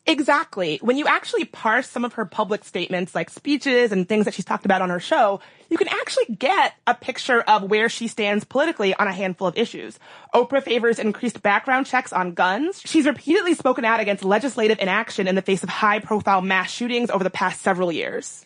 [0.09, 0.79] Exactly.
[0.81, 4.43] When you actually parse some of her public statements, like speeches and things that she's
[4.43, 8.43] talked about on her show, you can actually get a picture of where she stands
[8.43, 9.99] politically on a handful of issues.
[10.33, 12.81] Oprah favors increased background checks on guns.
[12.83, 17.11] She's repeatedly spoken out against legislative inaction in the face of high profile mass shootings
[17.11, 18.43] over the past several years.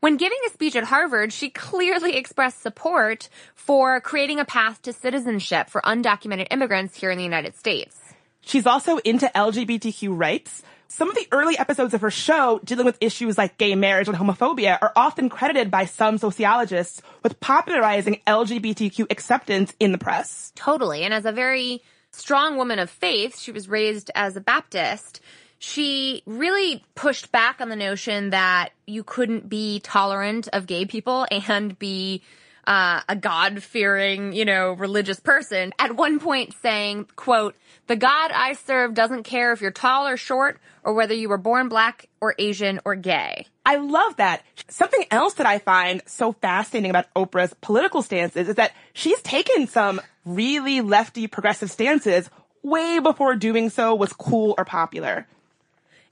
[0.00, 4.92] When giving a speech at Harvard, she clearly expressed support for creating a path to
[4.92, 7.96] citizenship for undocumented immigrants here in the United States.
[8.42, 10.62] She's also into LGBTQ rights.
[10.88, 14.16] Some of the early episodes of her show dealing with issues like gay marriage and
[14.16, 20.52] homophobia are often credited by some sociologists with popularizing LGBTQ acceptance in the press.
[20.54, 21.02] Totally.
[21.02, 25.20] And as a very strong woman of faith, she was raised as a Baptist.
[25.58, 31.26] She really pushed back on the notion that you couldn't be tolerant of gay people
[31.30, 32.22] and be
[32.66, 35.72] uh, a God fearing, you know, religious person.
[35.78, 37.54] At one point saying, quote,
[37.86, 41.38] the God I serve doesn't care if you're tall or short or whether you were
[41.38, 43.46] born black or Asian or gay.
[43.64, 44.42] I love that.
[44.68, 49.66] Something else that I find so fascinating about Oprah's political stances is that she's taken
[49.66, 52.30] some really lefty progressive stances
[52.62, 55.26] way before doing so was cool or popular.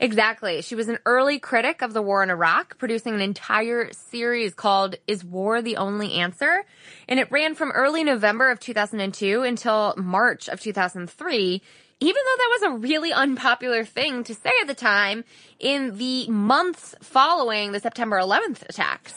[0.01, 0.63] Exactly.
[0.63, 4.97] She was an early critic of the war in Iraq, producing an entire series called
[5.07, 6.65] Is War the Only Answer?
[7.09, 11.63] And it ran from early November of 2002 until March of 2003,
[12.01, 15.25] even though that was a really unpopular thing to say at the time
[15.61, 19.15] in the months following the September 11th attacks.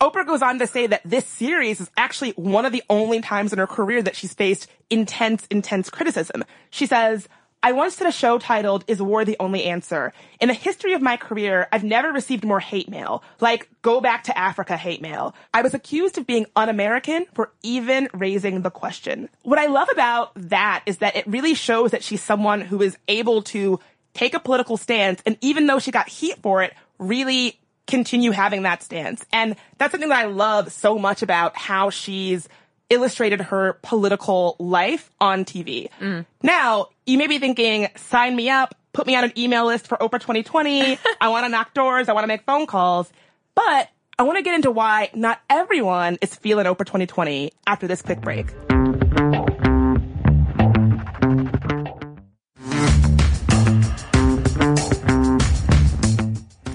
[0.00, 3.52] Oprah goes on to say that this series is actually one of the only times
[3.52, 6.44] in her career that she's faced intense, intense criticism.
[6.70, 7.28] She says,
[7.64, 10.12] I once did a show titled Is War the Only Answer?
[10.38, 14.24] In the history of my career, I've never received more hate mail, like go back
[14.24, 15.34] to Africa hate mail.
[15.54, 19.30] I was accused of being un-American for even raising the question.
[19.44, 22.98] What I love about that is that it really shows that she's someone who is
[23.08, 23.80] able to
[24.12, 28.64] take a political stance and even though she got heat for it, really continue having
[28.64, 29.24] that stance.
[29.32, 32.46] And that's something that I love so much about how she's
[32.90, 35.88] illustrated her political life on TV.
[36.00, 36.26] Mm.
[36.42, 39.98] Now, you may be thinking, sign me up, put me on an email list for
[39.98, 40.98] Oprah 2020.
[41.20, 42.08] I want to knock doors.
[42.08, 43.12] I want to make phone calls.
[43.54, 48.02] But I want to get into why not everyone is feeling Oprah 2020 after this
[48.02, 48.46] quick break.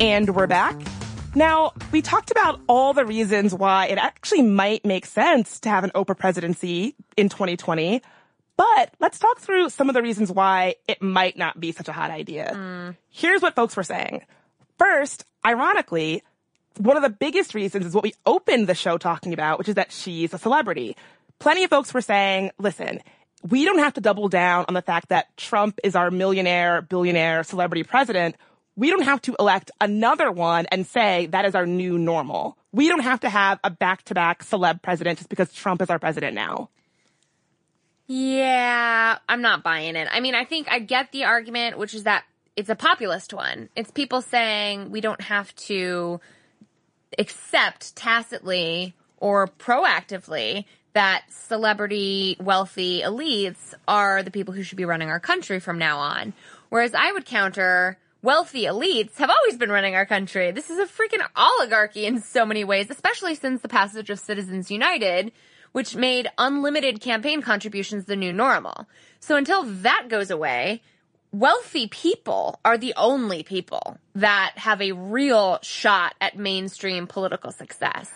[0.01, 0.75] And we're back.
[1.35, 5.83] Now, we talked about all the reasons why it actually might make sense to have
[5.83, 8.01] an Oprah presidency in 2020,
[8.57, 11.91] but let's talk through some of the reasons why it might not be such a
[11.91, 12.51] hot idea.
[12.53, 12.95] Mm.
[13.09, 14.23] Here's what folks were saying.
[14.79, 16.23] First, ironically,
[16.77, 19.75] one of the biggest reasons is what we opened the show talking about, which is
[19.75, 20.97] that she's a celebrity.
[21.37, 23.01] Plenty of folks were saying, listen,
[23.47, 27.43] we don't have to double down on the fact that Trump is our millionaire, billionaire,
[27.43, 28.35] celebrity president
[28.79, 32.57] we don't have to elect another one and say that is our new normal.
[32.71, 35.89] We don't have to have a back to back celeb president just because Trump is
[35.89, 36.69] our president now.
[38.07, 40.07] Yeah, I'm not buying it.
[40.09, 42.23] I mean, I think I get the argument, which is that
[42.55, 43.67] it's a populist one.
[43.75, 46.21] It's people saying we don't have to
[47.17, 50.63] accept tacitly or proactively
[50.93, 55.97] that celebrity, wealthy elites are the people who should be running our country from now
[55.97, 56.31] on.
[56.69, 60.51] Whereas I would counter wealthy elites have always been running our country.
[60.51, 64.69] This is a freaking oligarchy in so many ways, especially since the passage of Citizens
[64.69, 65.31] United,
[65.71, 68.87] which made unlimited campaign contributions the new normal.
[69.19, 70.81] So until that goes away,
[71.31, 78.09] wealthy people are the only people that have a real shot at mainstream political success.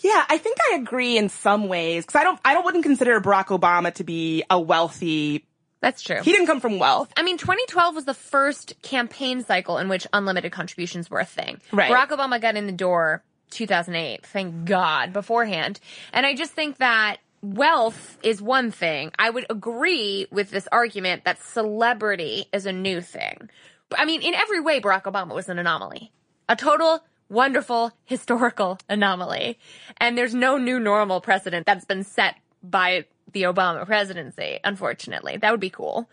[0.00, 3.20] Yeah, I think I agree in some ways because I don't, I don't wouldn't consider
[3.20, 5.44] Barack Obama to be a wealthy.
[5.80, 6.20] That's true.
[6.22, 7.12] He didn't come from wealth.
[7.16, 11.60] I mean, 2012 was the first campaign cycle in which unlimited contributions were a thing.
[11.72, 11.90] Right.
[11.90, 15.80] Barack Obama got in the door 2008, thank God, beforehand.
[16.12, 19.12] And I just think that wealth is one thing.
[19.18, 23.48] I would agree with this argument that celebrity is a new thing.
[23.96, 26.12] I mean, in every way, Barack Obama was an anomaly.
[26.48, 29.58] A total wonderful historical anomaly.
[29.98, 35.36] And there's no new normal precedent that's been set by the Obama presidency, unfortunately.
[35.36, 36.08] That would be cool.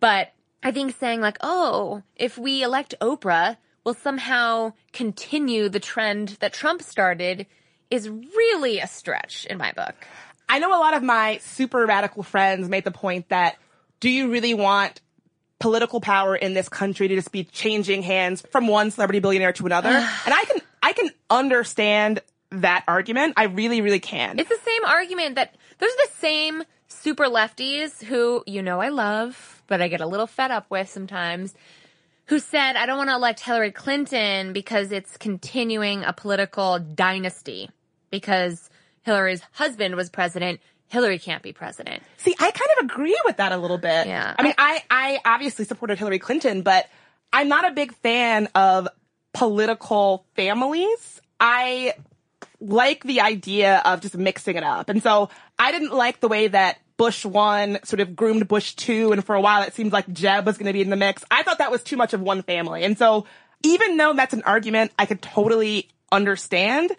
[0.00, 6.36] But I think saying like, oh, if we elect Oprah, we'll somehow continue the trend
[6.40, 7.46] that Trump started
[7.90, 9.94] is really a stretch in my book.
[10.48, 13.56] I know a lot of my super radical friends made the point that
[14.00, 15.00] do you really want
[15.58, 19.66] political power in this country to just be changing hands from one celebrity billionaire to
[19.66, 19.88] another?
[19.88, 23.34] and I can, I can understand that argument.
[23.36, 24.38] I really, really can.
[24.38, 28.88] It's the same argument that those are the same super lefties who, you know, I
[28.88, 31.54] love, but I get a little fed up with sometimes,
[32.26, 37.70] who said, I don't want to elect Hillary Clinton because it's continuing a political dynasty
[38.10, 38.68] because
[39.02, 40.60] Hillary's husband was president.
[40.88, 42.02] Hillary can't be president.
[42.16, 44.06] See, I kind of agree with that a little bit.
[44.06, 44.34] Yeah.
[44.38, 46.88] I mean, I, I obviously supported Hillary Clinton, but
[47.32, 48.88] I'm not a big fan of
[49.34, 51.20] political families.
[51.40, 51.94] I
[52.60, 54.88] like the idea of just mixing it up.
[54.88, 59.12] And so I didn't like the way that Bush one sort of groomed Bush two.
[59.12, 61.24] And for a while it seemed like Jeb was going to be in the mix.
[61.30, 62.82] I thought that was too much of one family.
[62.82, 63.26] And so
[63.62, 66.90] even though that's an argument I could totally understand,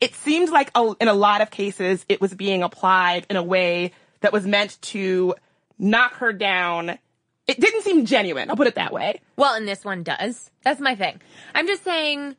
[0.00, 3.42] it seemed like a, in a lot of cases it was being applied in a
[3.42, 5.34] way that was meant to
[5.78, 6.98] knock her down.
[7.46, 8.50] It didn't seem genuine.
[8.50, 9.20] I'll put it that way.
[9.36, 10.50] Well, and this one does.
[10.64, 11.20] That's my thing.
[11.54, 12.34] I'm just saying,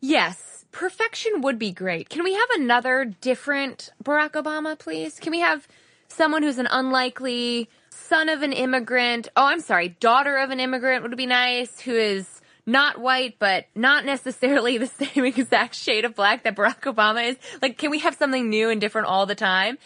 [0.00, 2.08] yes, perfection would be great.
[2.08, 5.18] Can we have another different Barack Obama, please?
[5.18, 5.66] Can we have
[6.08, 9.28] someone who's an unlikely son of an immigrant?
[9.36, 13.66] Oh, I'm sorry, daughter of an immigrant would be nice, who is not white, but
[13.74, 17.36] not necessarily the same exact shade of black that Barack Obama is.
[17.60, 19.78] Like, can we have something new and different all the time?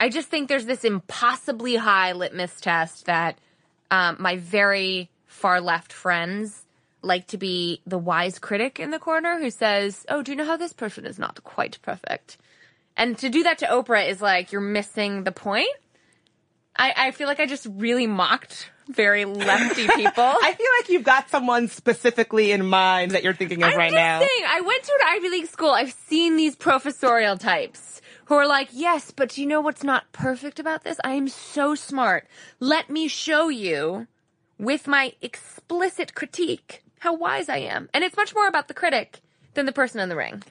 [0.00, 3.38] I just think there's this impossibly high litmus test that
[3.90, 6.63] um, my very far left friends
[7.04, 10.44] like to be the wise critic in the corner who says, "Oh, do you know
[10.46, 12.38] how this person is not quite perfect?"
[12.96, 15.68] And to do that to Oprah is like you're missing the point.
[16.76, 20.24] I, I feel like I just really mocked very lefty people.
[20.24, 23.92] I feel like you've got someone specifically in mind that you're thinking of I'm right
[23.92, 24.18] just now.
[24.20, 25.70] saying, I went to an Ivy League school.
[25.70, 30.10] I've seen these professorial types who are like, yes, but do you know what's not
[30.12, 30.98] perfect about this?
[31.04, 32.26] I am so smart.
[32.60, 34.06] Let me show you
[34.58, 37.90] with my explicit critique how wise I am.
[37.92, 39.20] And it's much more about the critic
[39.52, 40.42] than the person in the ring.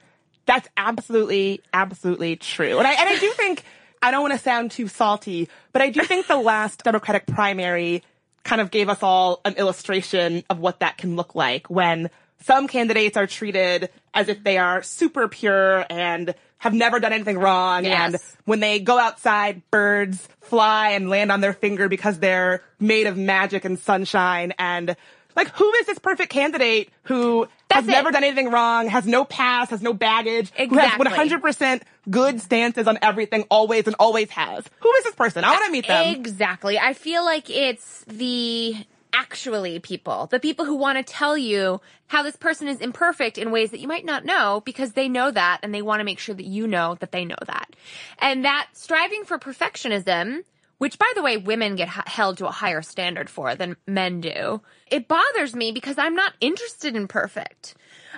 [0.45, 2.77] That's absolutely, absolutely true.
[2.77, 3.63] And I, and I do think,
[4.03, 8.03] I don't want to sound too salty, but I do think the last Democratic primary
[8.43, 12.11] kind of gave us all an illustration of what that can look like when
[12.43, 17.39] some candidates are treated as if they are super pure and have never done anything
[17.39, 17.83] wrong.
[17.83, 18.13] Yes.
[18.13, 23.07] And when they go outside, birds fly and land on their finger because they're made
[23.07, 24.53] of magic and sunshine.
[24.59, 24.95] And
[25.35, 29.25] like, who is this perfect candidate who That's has never done anything wrong, has no
[29.25, 31.07] past, has no baggage, Exactly.
[31.09, 34.63] who has 100% good stances on everything always and always has?
[34.79, 35.43] Who is this person?
[35.43, 36.05] I want to meet them.
[36.15, 36.77] Exactly.
[36.79, 38.75] I feel like it's the
[39.15, 43.51] actually people, the people who want to tell you how this person is imperfect in
[43.51, 46.17] ways that you might not know because they know that and they want to make
[46.19, 47.75] sure that you know that they know that.
[48.19, 50.43] And that striving for perfectionism,
[50.79, 54.19] which by the way, women get h- held to a higher standard for than men
[54.21, 54.61] do,
[54.93, 57.73] it bothers me because I'm not interested in perfect.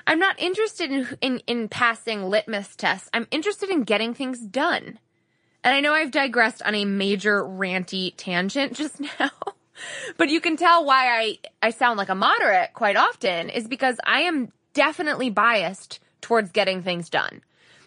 [0.06, 3.10] I'm not interested in, in, in passing litmus tests.
[3.14, 5.00] I'm interested in getting things done.
[5.64, 9.32] And I know I've digressed on a major ranty tangent just now,
[10.18, 13.98] but you can tell why I, I sound like a moderate quite often is because
[14.04, 17.42] I am definitely biased towards getting things done.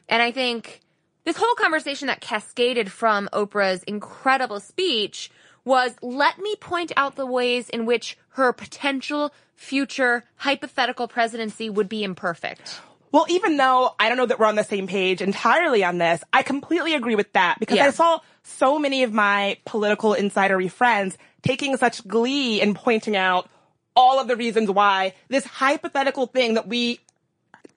[0.09, 0.81] And I think
[1.25, 5.31] this whole conversation that cascaded from Oprah's incredible speech
[5.69, 11.89] was let me point out the ways in which her potential future hypothetical presidency would
[11.89, 12.81] be imperfect.
[13.11, 16.23] Well, even though I don't know that we're on the same page entirely on this,
[16.33, 17.87] I completely agree with that because Yeah.
[17.87, 23.49] I saw so many of my political insidery friends taking such glee in pointing out
[23.97, 27.01] all of the reasons why this hypothetical thing that we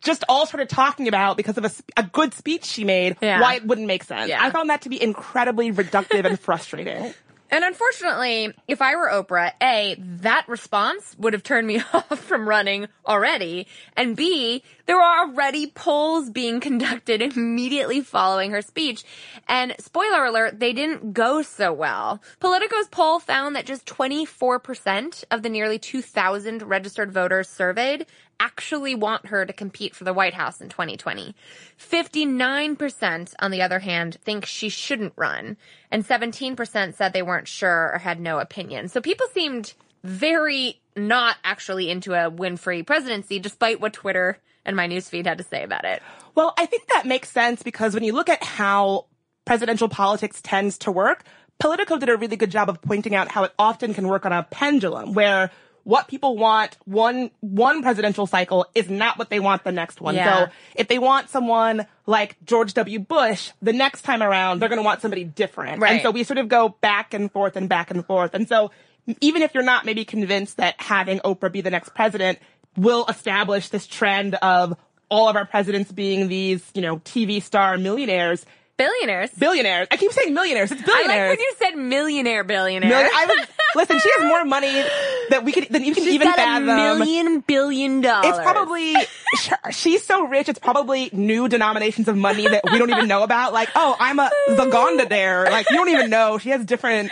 [0.01, 3.39] just all started talking about because of a, a good speech she made, Yeah.
[3.39, 4.29] why it wouldn't make sense.
[4.29, 4.43] Yeah.
[4.43, 7.13] I found that to be incredibly reductive and frustrating.
[7.51, 12.47] And unfortunately, if I were Oprah, A, that response would have turned me off from
[12.47, 13.67] running already.
[13.97, 19.03] And B, there were already polls being conducted immediately following her speech.
[19.49, 22.21] And spoiler alert, they didn't go so well.
[22.39, 28.05] Politico's poll found that just 24% of the nearly 2,000 registered voters surveyed
[28.41, 31.35] actually want her to compete for the White House in 2020.
[31.79, 35.57] 59%, on the other hand, think she shouldn't run.
[35.91, 38.89] And 17% said they weren't sure or had no opinion.
[38.89, 39.73] So people seemed
[40.03, 45.43] very not actually into a Winfrey presidency, despite what Twitter and my newsfeed had to
[45.43, 46.01] say about it.
[46.33, 49.05] Well, I think that makes sense because when you look at how
[49.45, 51.23] presidential politics tends to work,
[51.59, 54.33] Politico did a really good job of pointing out how it often can work on
[54.33, 55.51] a pendulum where
[55.83, 60.15] what people want one one presidential cycle is not what they want the next one.
[60.15, 60.45] Yeah.
[60.45, 62.99] So if they want someone like George W.
[62.99, 65.81] Bush, the next time around they're going to want somebody different.
[65.81, 65.93] Right.
[65.93, 68.33] And so we sort of go back and forth and back and forth.
[68.33, 68.71] And so
[69.19, 72.39] even if you're not maybe convinced that having Oprah be the next president
[72.77, 74.77] will establish this trend of
[75.09, 78.45] all of our presidents being these, you know, TV star millionaires,
[78.85, 79.29] Billionaires.
[79.31, 79.87] billionaires.
[79.91, 80.71] I keep saying millionaires.
[80.71, 81.09] It's billionaires.
[81.09, 81.29] I billionaires.
[81.29, 82.89] like when you said millionaire billionaire.
[82.89, 84.83] Million- I was, listen, she has more money
[85.29, 86.69] that we could than you can She's even got fathom.
[86.69, 88.29] a million billion dollars.
[88.29, 88.95] It's probably
[89.71, 90.49] she's so rich.
[90.49, 93.53] It's probably new denominations of money that we don't even know about.
[93.53, 95.45] Like, oh, I'm a Zagonda there.
[95.45, 96.37] Like, you don't even know.
[96.37, 97.11] She has different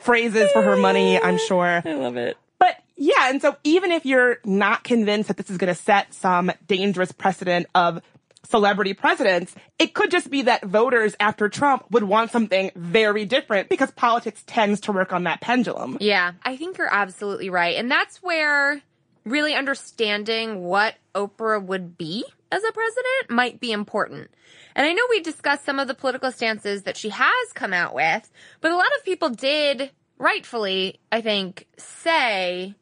[0.00, 1.20] phrases for her money.
[1.20, 1.82] I'm sure.
[1.84, 2.36] I love it.
[2.58, 6.12] But yeah, and so even if you're not convinced that this is going to set
[6.14, 8.02] some dangerous precedent of
[8.48, 13.68] celebrity presidents, it could just be that voters after Trump would want something very different
[13.68, 15.98] because politics tends to work on that pendulum.
[16.00, 17.76] Yeah, I think you're absolutely right.
[17.76, 18.80] And that's where
[19.24, 24.30] really understanding what Oprah would be as a president might be important.
[24.74, 27.94] And I know we discussed some of the political stances that she has come out
[27.94, 28.30] with,
[28.60, 32.74] but a lot of people did rightfully, I think, say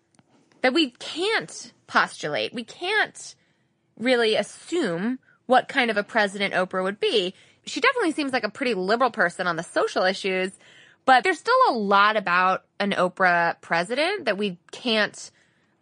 [0.62, 2.54] that we can't postulate.
[2.54, 3.34] We can't
[3.98, 7.34] really assume what kind of a president Oprah would be.
[7.64, 10.52] She definitely seems like a pretty liberal person on the social issues,
[11.04, 15.30] but there's still a lot about an Oprah president that we can't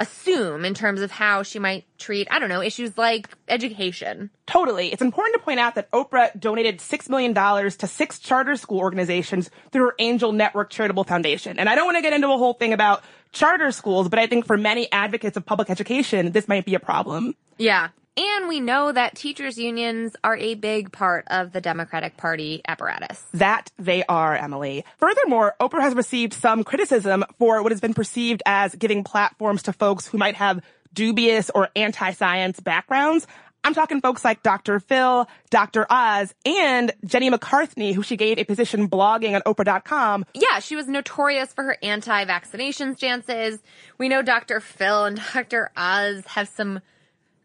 [0.00, 4.30] assume in terms of how she might treat, I don't know, issues like education.
[4.46, 4.92] Totally.
[4.92, 9.50] It's important to point out that Oprah donated $6 million to six charter school organizations
[9.70, 11.58] through her Angel Network Charitable Foundation.
[11.58, 13.02] And I don't want to get into a whole thing about
[13.32, 16.80] charter schools, but I think for many advocates of public education, this might be a
[16.80, 17.34] problem.
[17.56, 17.88] Yeah.
[18.16, 23.20] And we know that teachers unions are a big part of the Democratic Party apparatus.
[23.34, 24.84] That they are, Emily.
[24.98, 29.72] Furthermore, Oprah has received some criticism for what has been perceived as giving platforms to
[29.72, 30.62] folks who might have
[30.92, 33.26] dubious or anti-science backgrounds.
[33.64, 34.78] I'm talking folks like Dr.
[34.78, 35.86] Phil, Dr.
[35.90, 40.26] Oz, and Jenny McCarthy, who she gave a position blogging on Oprah.com.
[40.34, 43.60] Yeah, she was notorious for her anti-vaccination stances.
[43.96, 44.60] We know Dr.
[44.60, 45.70] Phil and Dr.
[45.76, 46.80] Oz have some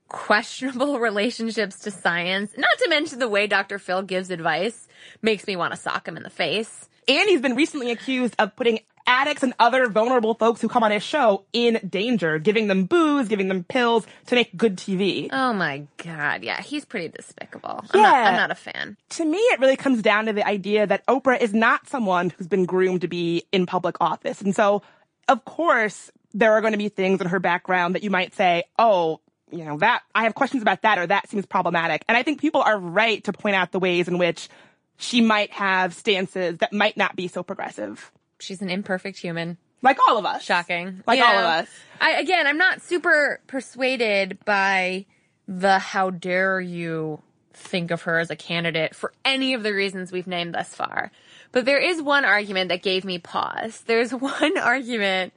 [0.10, 2.52] questionable relationships to science.
[2.58, 3.80] Not to mention the way Dr.
[3.80, 4.88] Phil gives advice
[5.22, 6.90] makes me want to sock him in the face.
[7.08, 10.92] And he's been recently accused of putting addicts and other vulnerable folks who come on
[10.92, 15.30] his show in danger, giving them booze, giving them pills to make good TV.
[15.32, 17.84] Oh my god, yeah, he's pretty despicable.
[17.92, 18.30] I'm, not, Yeah.
[18.30, 18.98] I'm not a fan.
[19.12, 22.48] to me, it really comes down to the idea that Oprah is not someone who's
[22.48, 24.42] been groomed to be in public office.
[24.42, 24.84] And so,
[25.28, 28.66] of course, there are going to be things in her background that you might say,
[28.78, 29.22] oh,
[29.52, 32.04] you know, that, I have questions about that or that seems problematic.
[32.08, 34.50] And I think people are right to point out the ways in which
[34.98, 38.12] she might have stances that might not be so progressive.
[38.40, 39.58] She's an imperfect human.
[39.82, 40.44] Like all of us.
[40.44, 41.04] Shocking.
[41.08, 41.26] Like Yeah.
[41.26, 41.70] all of us.
[42.02, 45.06] I again, I'm not super persuaded by
[45.48, 47.22] the how dare you
[47.54, 51.12] think of her as a candidate for any of the reasons we've named thus far.
[51.52, 53.82] But there is one argument that gave me pause.
[53.88, 55.34] There's one argument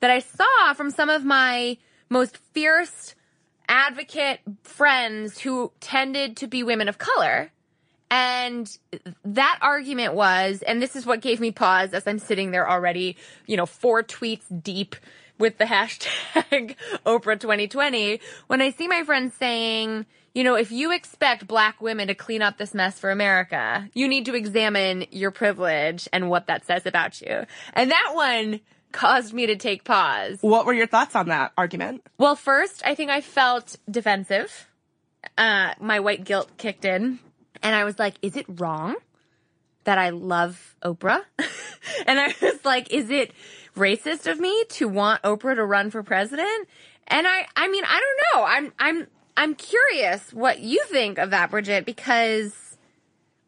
[0.00, 1.78] that I saw from some of my
[2.10, 3.14] most fierce
[3.68, 7.50] advocate friends who tended to be women of color.
[8.10, 8.70] And
[9.24, 13.16] that argument was, and this is what gave me pause as I'm sitting there already,
[13.46, 14.94] you know, four tweets deep
[15.38, 20.92] with the hashtag Oprah 2020, when I see my friends saying, you know, if you
[20.92, 25.30] expect black women to clean up this mess for America, you need to examine your
[25.30, 27.46] privilege and what that says about you.
[27.72, 28.60] And that one
[28.94, 30.38] caused me to take pause.
[30.40, 32.06] What were your thoughts on that argument?
[32.16, 34.68] Well, first, I think I felt defensive.
[35.36, 37.18] uh, my white guilt kicked in,
[37.62, 38.94] and I was like, "Is it wrong
[39.84, 41.22] that I love Oprah?"
[42.06, 43.32] and I was like, "Is it
[43.76, 46.68] racist of me to want Oprah to run for president?"
[47.08, 48.46] And I, I mean, I don't know.
[48.46, 52.54] I'm, I'm, I'm curious what you think of that, Bridget, because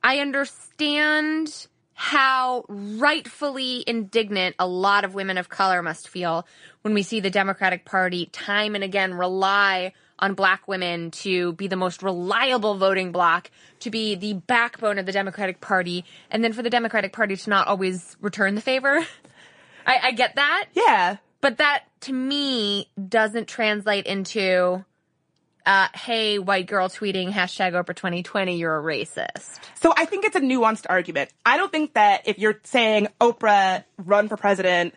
[0.03, 1.66] I understand
[1.99, 6.47] how rightfully indignant a lot of women of color must feel
[6.82, 11.68] when we see the Democratic Party time and again rely on black women to be
[11.68, 16.53] the most reliable voting bloc, to be the backbone of the Democratic Party, and then
[16.53, 18.99] for the Democratic Party to not always return the favor.
[19.86, 20.66] I, I get that.
[20.74, 21.16] Yeah.
[21.40, 24.84] But that to me doesn't translate into,
[25.66, 29.58] uh, hey, white girl tweeting hashtag Oprah 2020, you're a racist.
[29.80, 31.30] So I think it's a nuanced argument.
[31.44, 34.94] I don't think that if you're saying Oprah run for president,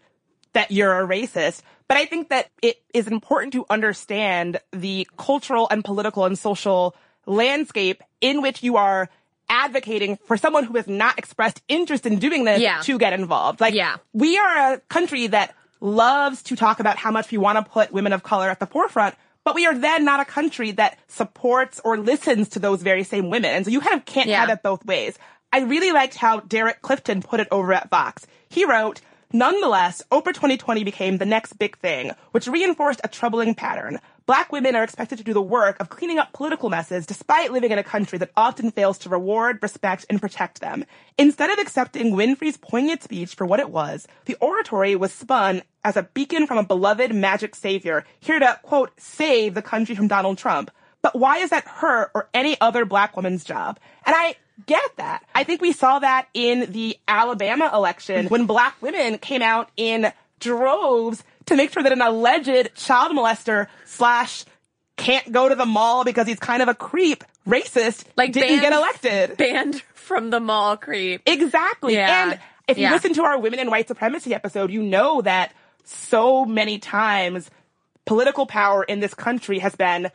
[0.54, 1.62] that you're a racist.
[1.88, 6.96] But I think that it is important to understand the cultural and political and social
[7.26, 9.10] landscape in which you are
[9.50, 12.82] advocating for someone who has not expressed interest in doing this Yeah.
[12.82, 13.60] to get involved.
[13.60, 13.98] Like, Yeah.
[14.14, 17.92] we are a country that loves to talk about how much we want to put
[17.92, 19.16] women of color at the forefront,
[19.50, 23.32] but we are then not a country that supports or listens to those very same
[23.32, 23.50] women.
[23.50, 24.42] And so you kind of can't Yeah.
[24.42, 25.18] have it both ways.
[25.52, 28.28] I really liked how Derrick Clifton put it over at Vox.
[28.48, 29.02] He wrote,
[29.34, 34.00] Nonetheless, Oprah 2020 became the next big thing, which reinforced a troubling pattern.
[34.30, 37.72] Black women are expected to do the work of cleaning up political messes despite living
[37.72, 40.86] in a country that often fails to reward, respect, and protect them.
[41.18, 45.98] Instead of accepting Winfrey's poignant speech for what it was, the oratory was spun as
[45.98, 50.38] a beacon from a beloved magic savior here to, quote, save the country from Donald
[50.38, 50.70] Trump.
[51.02, 53.80] But why is that her or any other black woman's job?
[54.06, 54.36] And I
[54.68, 55.26] get that.
[55.34, 60.14] I think we saw that in the Alabama election when black women came out in
[60.40, 64.46] droves to make sure that an alleged child molester slash
[64.98, 68.62] can't go to the mall because he's kind of a creep, racist, Like didn't banned-
[68.62, 69.38] get elected.
[69.38, 71.22] Banned from the mall creep.
[71.26, 71.94] Exactly.
[71.94, 72.32] Yeah.
[72.32, 72.92] And if you Yeah.
[72.92, 75.54] listen to our women in white supremacy episode, you know that
[75.86, 77.50] so many times
[78.06, 80.12] political power in this country has been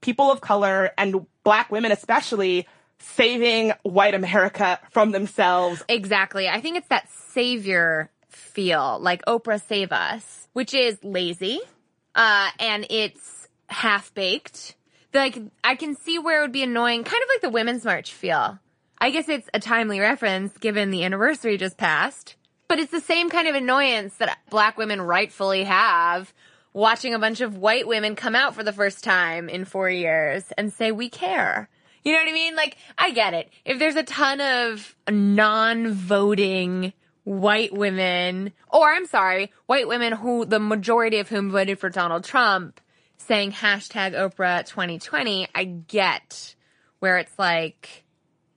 [0.00, 2.66] people of color and black women especially
[2.98, 5.82] saving white America from themselves.
[5.88, 6.48] Exactly.
[6.48, 11.60] I think it's that savior feel, like Oprah save us, which is lazy,
[12.14, 14.76] uh, and it's half baked.
[15.12, 18.12] Like, I can see where it would be annoying, kind of like the Women's March
[18.12, 18.58] feel.
[18.98, 22.36] I guess it's a timely reference given the anniversary just passed,
[22.68, 26.32] but it's the same kind of annoyance that black women rightfully have
[26.72, 30.44] watching a bunch of white women come out for the first time in four years
[30.58, 31.68] and say, we care.
[32.04, 32.54] You know what I mean?
[32.54, 33.48] Like, I get it.
[33.64, 36.92] If there's a ton of non-voting
[37.26, 42.22] white women, or I'm sorry, white women who the majority of whom voted for Donald
[42.22, 42.80] Trump
[43.16, 46.54] saying hashtag Oprah 2020, I get
[47.00, 48.04] where it's like,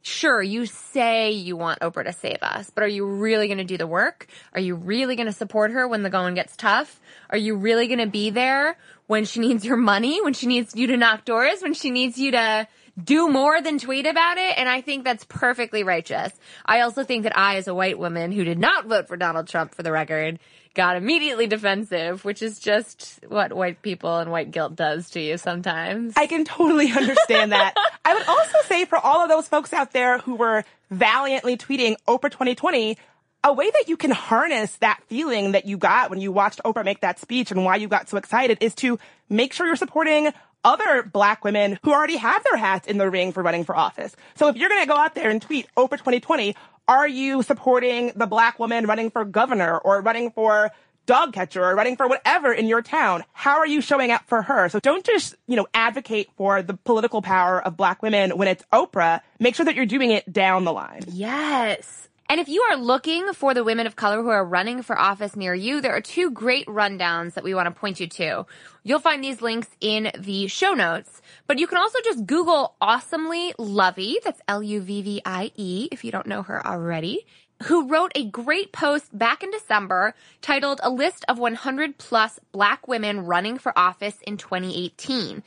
[0.03, 3.63] sure, you say you want Oprah to save us, but are you really going to
[3.63, 4.28] do the work?
[4.53, 7.01] Are you really going to support her when the going gets tough?
[7.32, 10.76] Are you really going to be there when she needs your money, when she needs
[10.76, 12.67] you to knock doors, when she needs you to
[13.04, 14.58] do more than tweet about it?
[14.58, 16.32] And I think that's perfectly righteous.
[16.66, 19.47] I also think that I, as a white woman who did not vote for Donald
[19.47, 20.39] Trump for the record,
[20.74, 25.38] got immediately defensive, which is just what white people and white guilt does to you
[25.38, 26.14] sometimes.
[26.16, 27.76] I can totally understand that.
[28.06, 31.95] I would also say for all of those folks out there who were valiantly tweeting
[32.08, 32.97] Oprah 2020,
[33.43, 36.84] a way that you can harness that feeling that you got when you watched Oprah
[36.84, 40.34] make that speech and why you got so excited is to make sure you're supporting
[40.64, 44.16] other black women who already have their hats in the ring for running for office.
[44.36, 46.55] So if you're going to go out there and tweet Oprah 2020,
[46.88, 50.72] are you supporting the black woman running for governor or running for
[51.10, 53.24] dog catcher or running for whatever in your town.
[53.34, 54.70] How are you showing up for her?
[54.70, 58.64] So don't just, you know, advocate for the political power of black women when it's
[58.72, 59.22] Oprah.
[59.39, 61.01] Make sure that you're doing it down the line.
[61.07, 62.10] Yes.
[62.32, 65.36] And if you are looking for the women of color who are running for office
[65.36, 68.45] near you, there are two great rundowns that we want to point you to.
[68.84, 73.55] You'll find these links in the show notes, but you can also just Google awesomely
[73.57, 77.25] Luvvie, that's L-U-V-V-I-E, if you don't know her already,
[77.63, 82.88] who wrote a great post back in December titled A List of 100 Plus Black
[82.88, 85.41] Women Running for Office in 2018.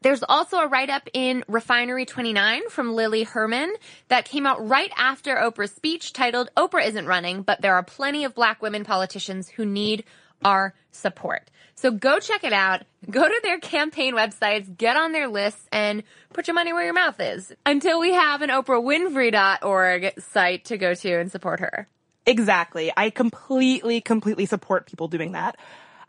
[0.00, 3.74] There's also a write up in Refinery 29 from Lily Herman
[4.08, 8.24] that came out right after Oprah's speech titled Oprah isn't running, but there are plenty
[8.24, 10.04] of black women politicians who need
[10.44, 11.50] our support.
[11.74, 12.82] So go check it out.
[13.08, 16.94] Go to their campaign websites, get on their lists, and put your money where your
[16.94, 21.88] mouth is until we have an oprahwinfrey.org site to go to and support her.
[22.26, 22.92] Exactly.
[22.96, 25.56] I completely, completely support people doing that.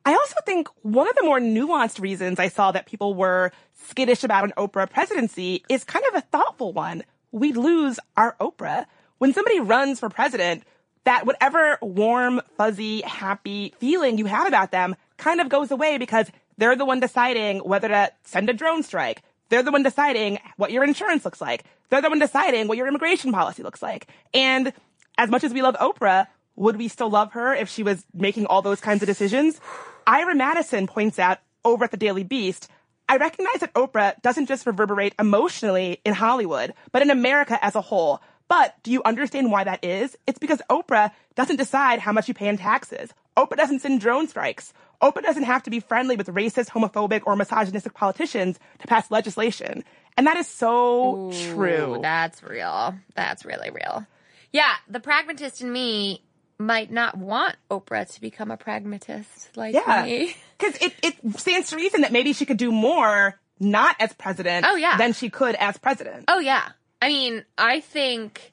[0.05, 3.51] I also think one of the more nuanced reasons I saw that people were
[3.87, 7.03] skittish about an Oprah presidency is kind of a thoughtful one.
[7.31, 8.85] We lose our Oprah.
[9.17, 10.63] When somebody runs for president,
[11.03, 16.27] that whatever warm, fuzzy, happy feeling you have about them kind of goes away because
[16.57, 19.21] they're the one deciding whether to send a drone strike.
[19.49, 21.63] They're the one deciding what your insurance looks like.
[21.89, 24.07] They're the one deciding what your immigration policy looks like.
[24.33, 24.73] And
[25.17, 26.27] as much as we love Oprah,
[26.59, 29.59] would we still love her if she was making all those kinds of decisions?
[30.05, 32.69] Ira Madison points out over at the Daily Beast,
[33.07, 37.81] I recognize that Oprah doesn't just reverberate emotionally in Hollywood, but in America as a
[37.81, 38.21] whole.
[38.49, 40.17] But do you understand why that is?
[40.27, 43.13] It's because Oprah doesn't decide how much you pay in taxes.
[43.37, 44.73] Oprah doesn't send drone strikes.
[45.01, 49.85] Oprah doesn't have to be friendly with racist, homophobic, or misogynistic politicians to pass legislation.
[50.17, 51.99] And that is so Ooh, true.
[52.01, 52.95] That's real.
[53.15, 54.05] That's really real.
[54.51, 56.23] Yeah, the pragmatist in me
[56.59, 60.03] might not want Oprah to become a pragmatist like Yeah.
[60.05, 60.35] me.
[60.59, 64.65] Because it, it stands to reason that maybe she could do more not as president
[64.67, 64.97] Oh, yeah.
[64.97, 66.25] than she could as president.
[66.27, 66.67] Oh yeah.
[67.01, 68.51] I mean, I think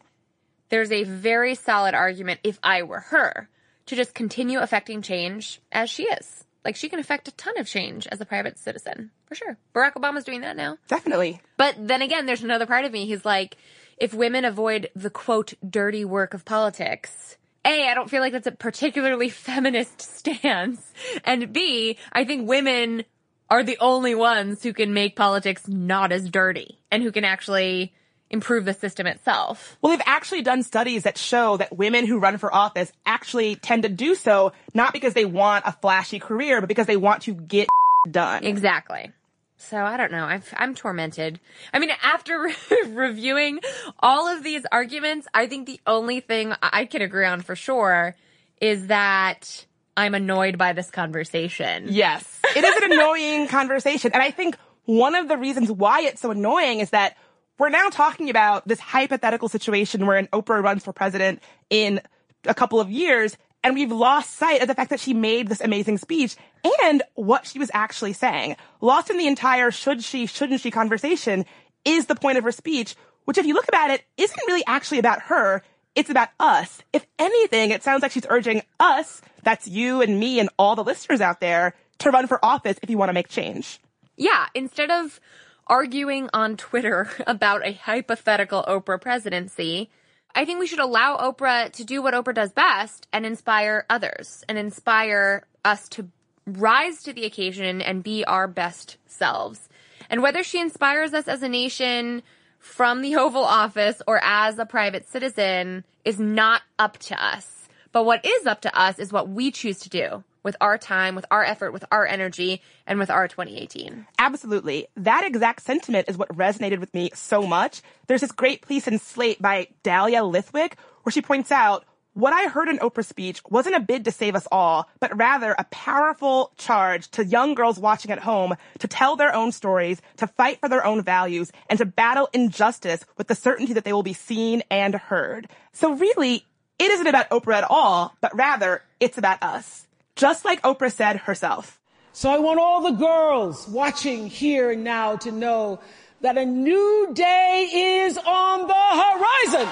[0.68, 3.48] there's a very solid argument if I were her
[3.86, 6.44] to just continue affecting change as she is.
[6.64, 9.56] Like she can affect a ton of change as a private citizen, for sure.
[9.74, 10.78] Barack Obama's doing that now.
[10.88, 11.40] Definitely.
[11.56, 13.56] But then again, there's another part of me who's like,
[13.98, 17.36] if women avoid the quote dirty work of politics,
[17.66, 20.80] A, I don't feel like that's a particularly feminist stance.
[21.24, 23.04] And B, I think women
[23.50, 27.92] are the only ones who can make politics not as dirty and who can actually
[28.30, 29.76] improve the system itself.
[29.80, 33.82] Well, they've actually done studies that show that women who run for office actually tend
[33.84, 37.34] to do so not because they want a flashy career, but because they want to
[37.34, 37.68] get
[38.10, 38.44] done.
[38.44, 39.12] Exactly.
[39.58, 40.24] So I don't know.
[40.24, 41.40] I've, I'm tormented.
[41.72, 42.50] I mean, after
[42.88, 43.60] reviewing
[44.00, 48.14] all of these arguments, I think the only thing I can agree on for sure
[48.60, 51.86] is that I'm annoyed by this conversation.
[51.88, 52.40] Yes.
[52.54, 54.12] It is an annoying conversation.
[54.12, 57.16] And I think one of the reasons why it's so annoying is that
[57.58, 62.00] we're now talking about this hypothetical situation where an Oprah runs for president in
[62.44, 63.36] a couple of years
[63.66, 66.36] and we've lost sight of the fact that she made this amazing speech
[66.84, 68.54] and what she was actually saying.
[68.80, 71.44] Lost in the entire should she, shouldn't she conversation
[71.84, 72.94] is the point of her speech,
[73.24, 75.64] which if you look about it, isn't really actually about her.
[75.96, 76.80] It's about us.
[76.92, 80.84] If anything, it sounds like she's urging us, that's you and me and all the
[80.84, 83.80] listeners out there, to run for office if you want to make change.
[84.16, 85.18] Yeah, instead of
[85.66, 89.90] arguing on Twitter about a hypothetical Oprah presidency,
[90.36, 94.44] I think we should allow Oprah to do what Oprah does best and inspire others
[94.50, 96.08] and inspire us to
[96.46, 99.70] rise to the occasion and be our best selves.
[100.10, 102.22] And whether she inspires us as a nation
[102.58, 107.68] from the Oval Office or as a private citizen is not up to us.
[107.92, 111.16] But what is up to us is what we choose to do with our time,
[111.16, 114.06] with our effort, with our energy, and with our 2018.
[114.16, 114.86] Absolutely.
[114.96, 117.82] That exact sentiment is what resonated with me so much.
[118.06, 121.84] There's this great piece in Slate by Dahlia Lithwick where she points out
[122.14, 125.50] what I heard in Oprah's speech wasn't a bid to save us all, but rather
[125.58, 130.28] a powerful charge to young girls watching at home to tell their own stories, to
[130.28, 134.04] fight for their own values, and to battle injustice with the certainty that they will
[134.04, 135.48] be seen and heard.
[135.72, 136.46] So really,
[136.78, 139.86] it isn't about Oprah at all, but rather it's about us.
[140.16, 141.78] Just like Oprah said herself.
[142.14, 145.78] So I want all the girls watching here and now to know
[146.22, 147.68] that a new day
[148.00, 149.68] is on the horizon.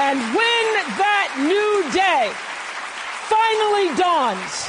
[0.00, 0.64] And when
[0.98, 2.32] that new day
[3.30, 4.66] finally dawns,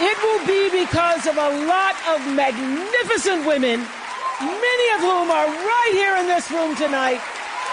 [0.00, 3.84] it will be because of a lot of magnificent women,
[4.40, 7.20] many of whom are right here in this room tonight,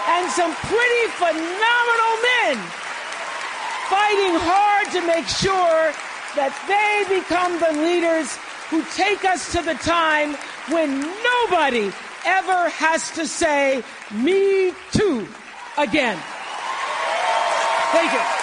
[0.08, 2.58] and some pretty phenomenal men
[3.89, 5.93] fighting hard to make sure
[6.36, 8.38] that they become the leaders
[8.70, 10.34] who take us to the time
[10.70, 11.91] when nobody
[12.26, 15.28] ever has to say, me too,
[15.78, 16.18] again.
[17.91, 18.34] Thank you.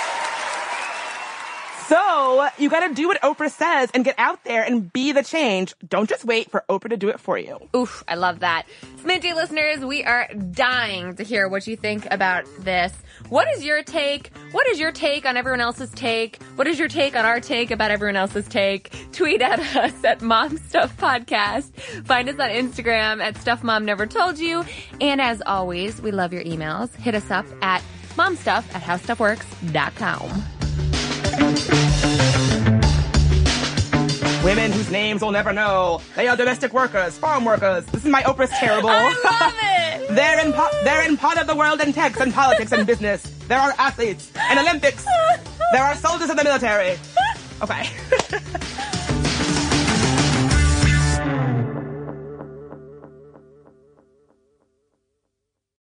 [1.92, 5.74] So you gotta do what Oprah says and get out there and be the change.
[5.86, 7.68] Don't just wait for Oprah to do it for you.
[7.76, 8.64] Oof, I love that.
[9.02, 12.94] Sminty listeners, we are dying to hear what you think about this.
[13.28, 14.34] What is your take?
[14.52, 16.42] What is your take on everyone else's take?
[16.56, 18.90] What is your take on our take about everyone else's take?
[19.12, 21.74] Tweet at us at Mom Stuff Podcast.
[22.06, 24.64] Find us on Instagram at Stuff Mom Never Told You.
[25.02, 26.94] And as always, we love your emails.
[26.96, 27.82] Hit us up at
[28.16, 30.42] momstuff at howstuffworks.com.
[34.42, 36.00] Women whose names we'll never know.
[36.16, 37.84] They are domestic workers, farm workers.
[37.86, 38.88] This is my Oprah's terrible.
[38.90, 40.08] I love it!
[40.16, 43.22] They're in po- they're in part of the world in tech and politics and business.
[43.46, 45.06] There are athletes and Olympics.
[45.72, 46.98] There are soldiers in the military.
[47.62, 47.88] Okay.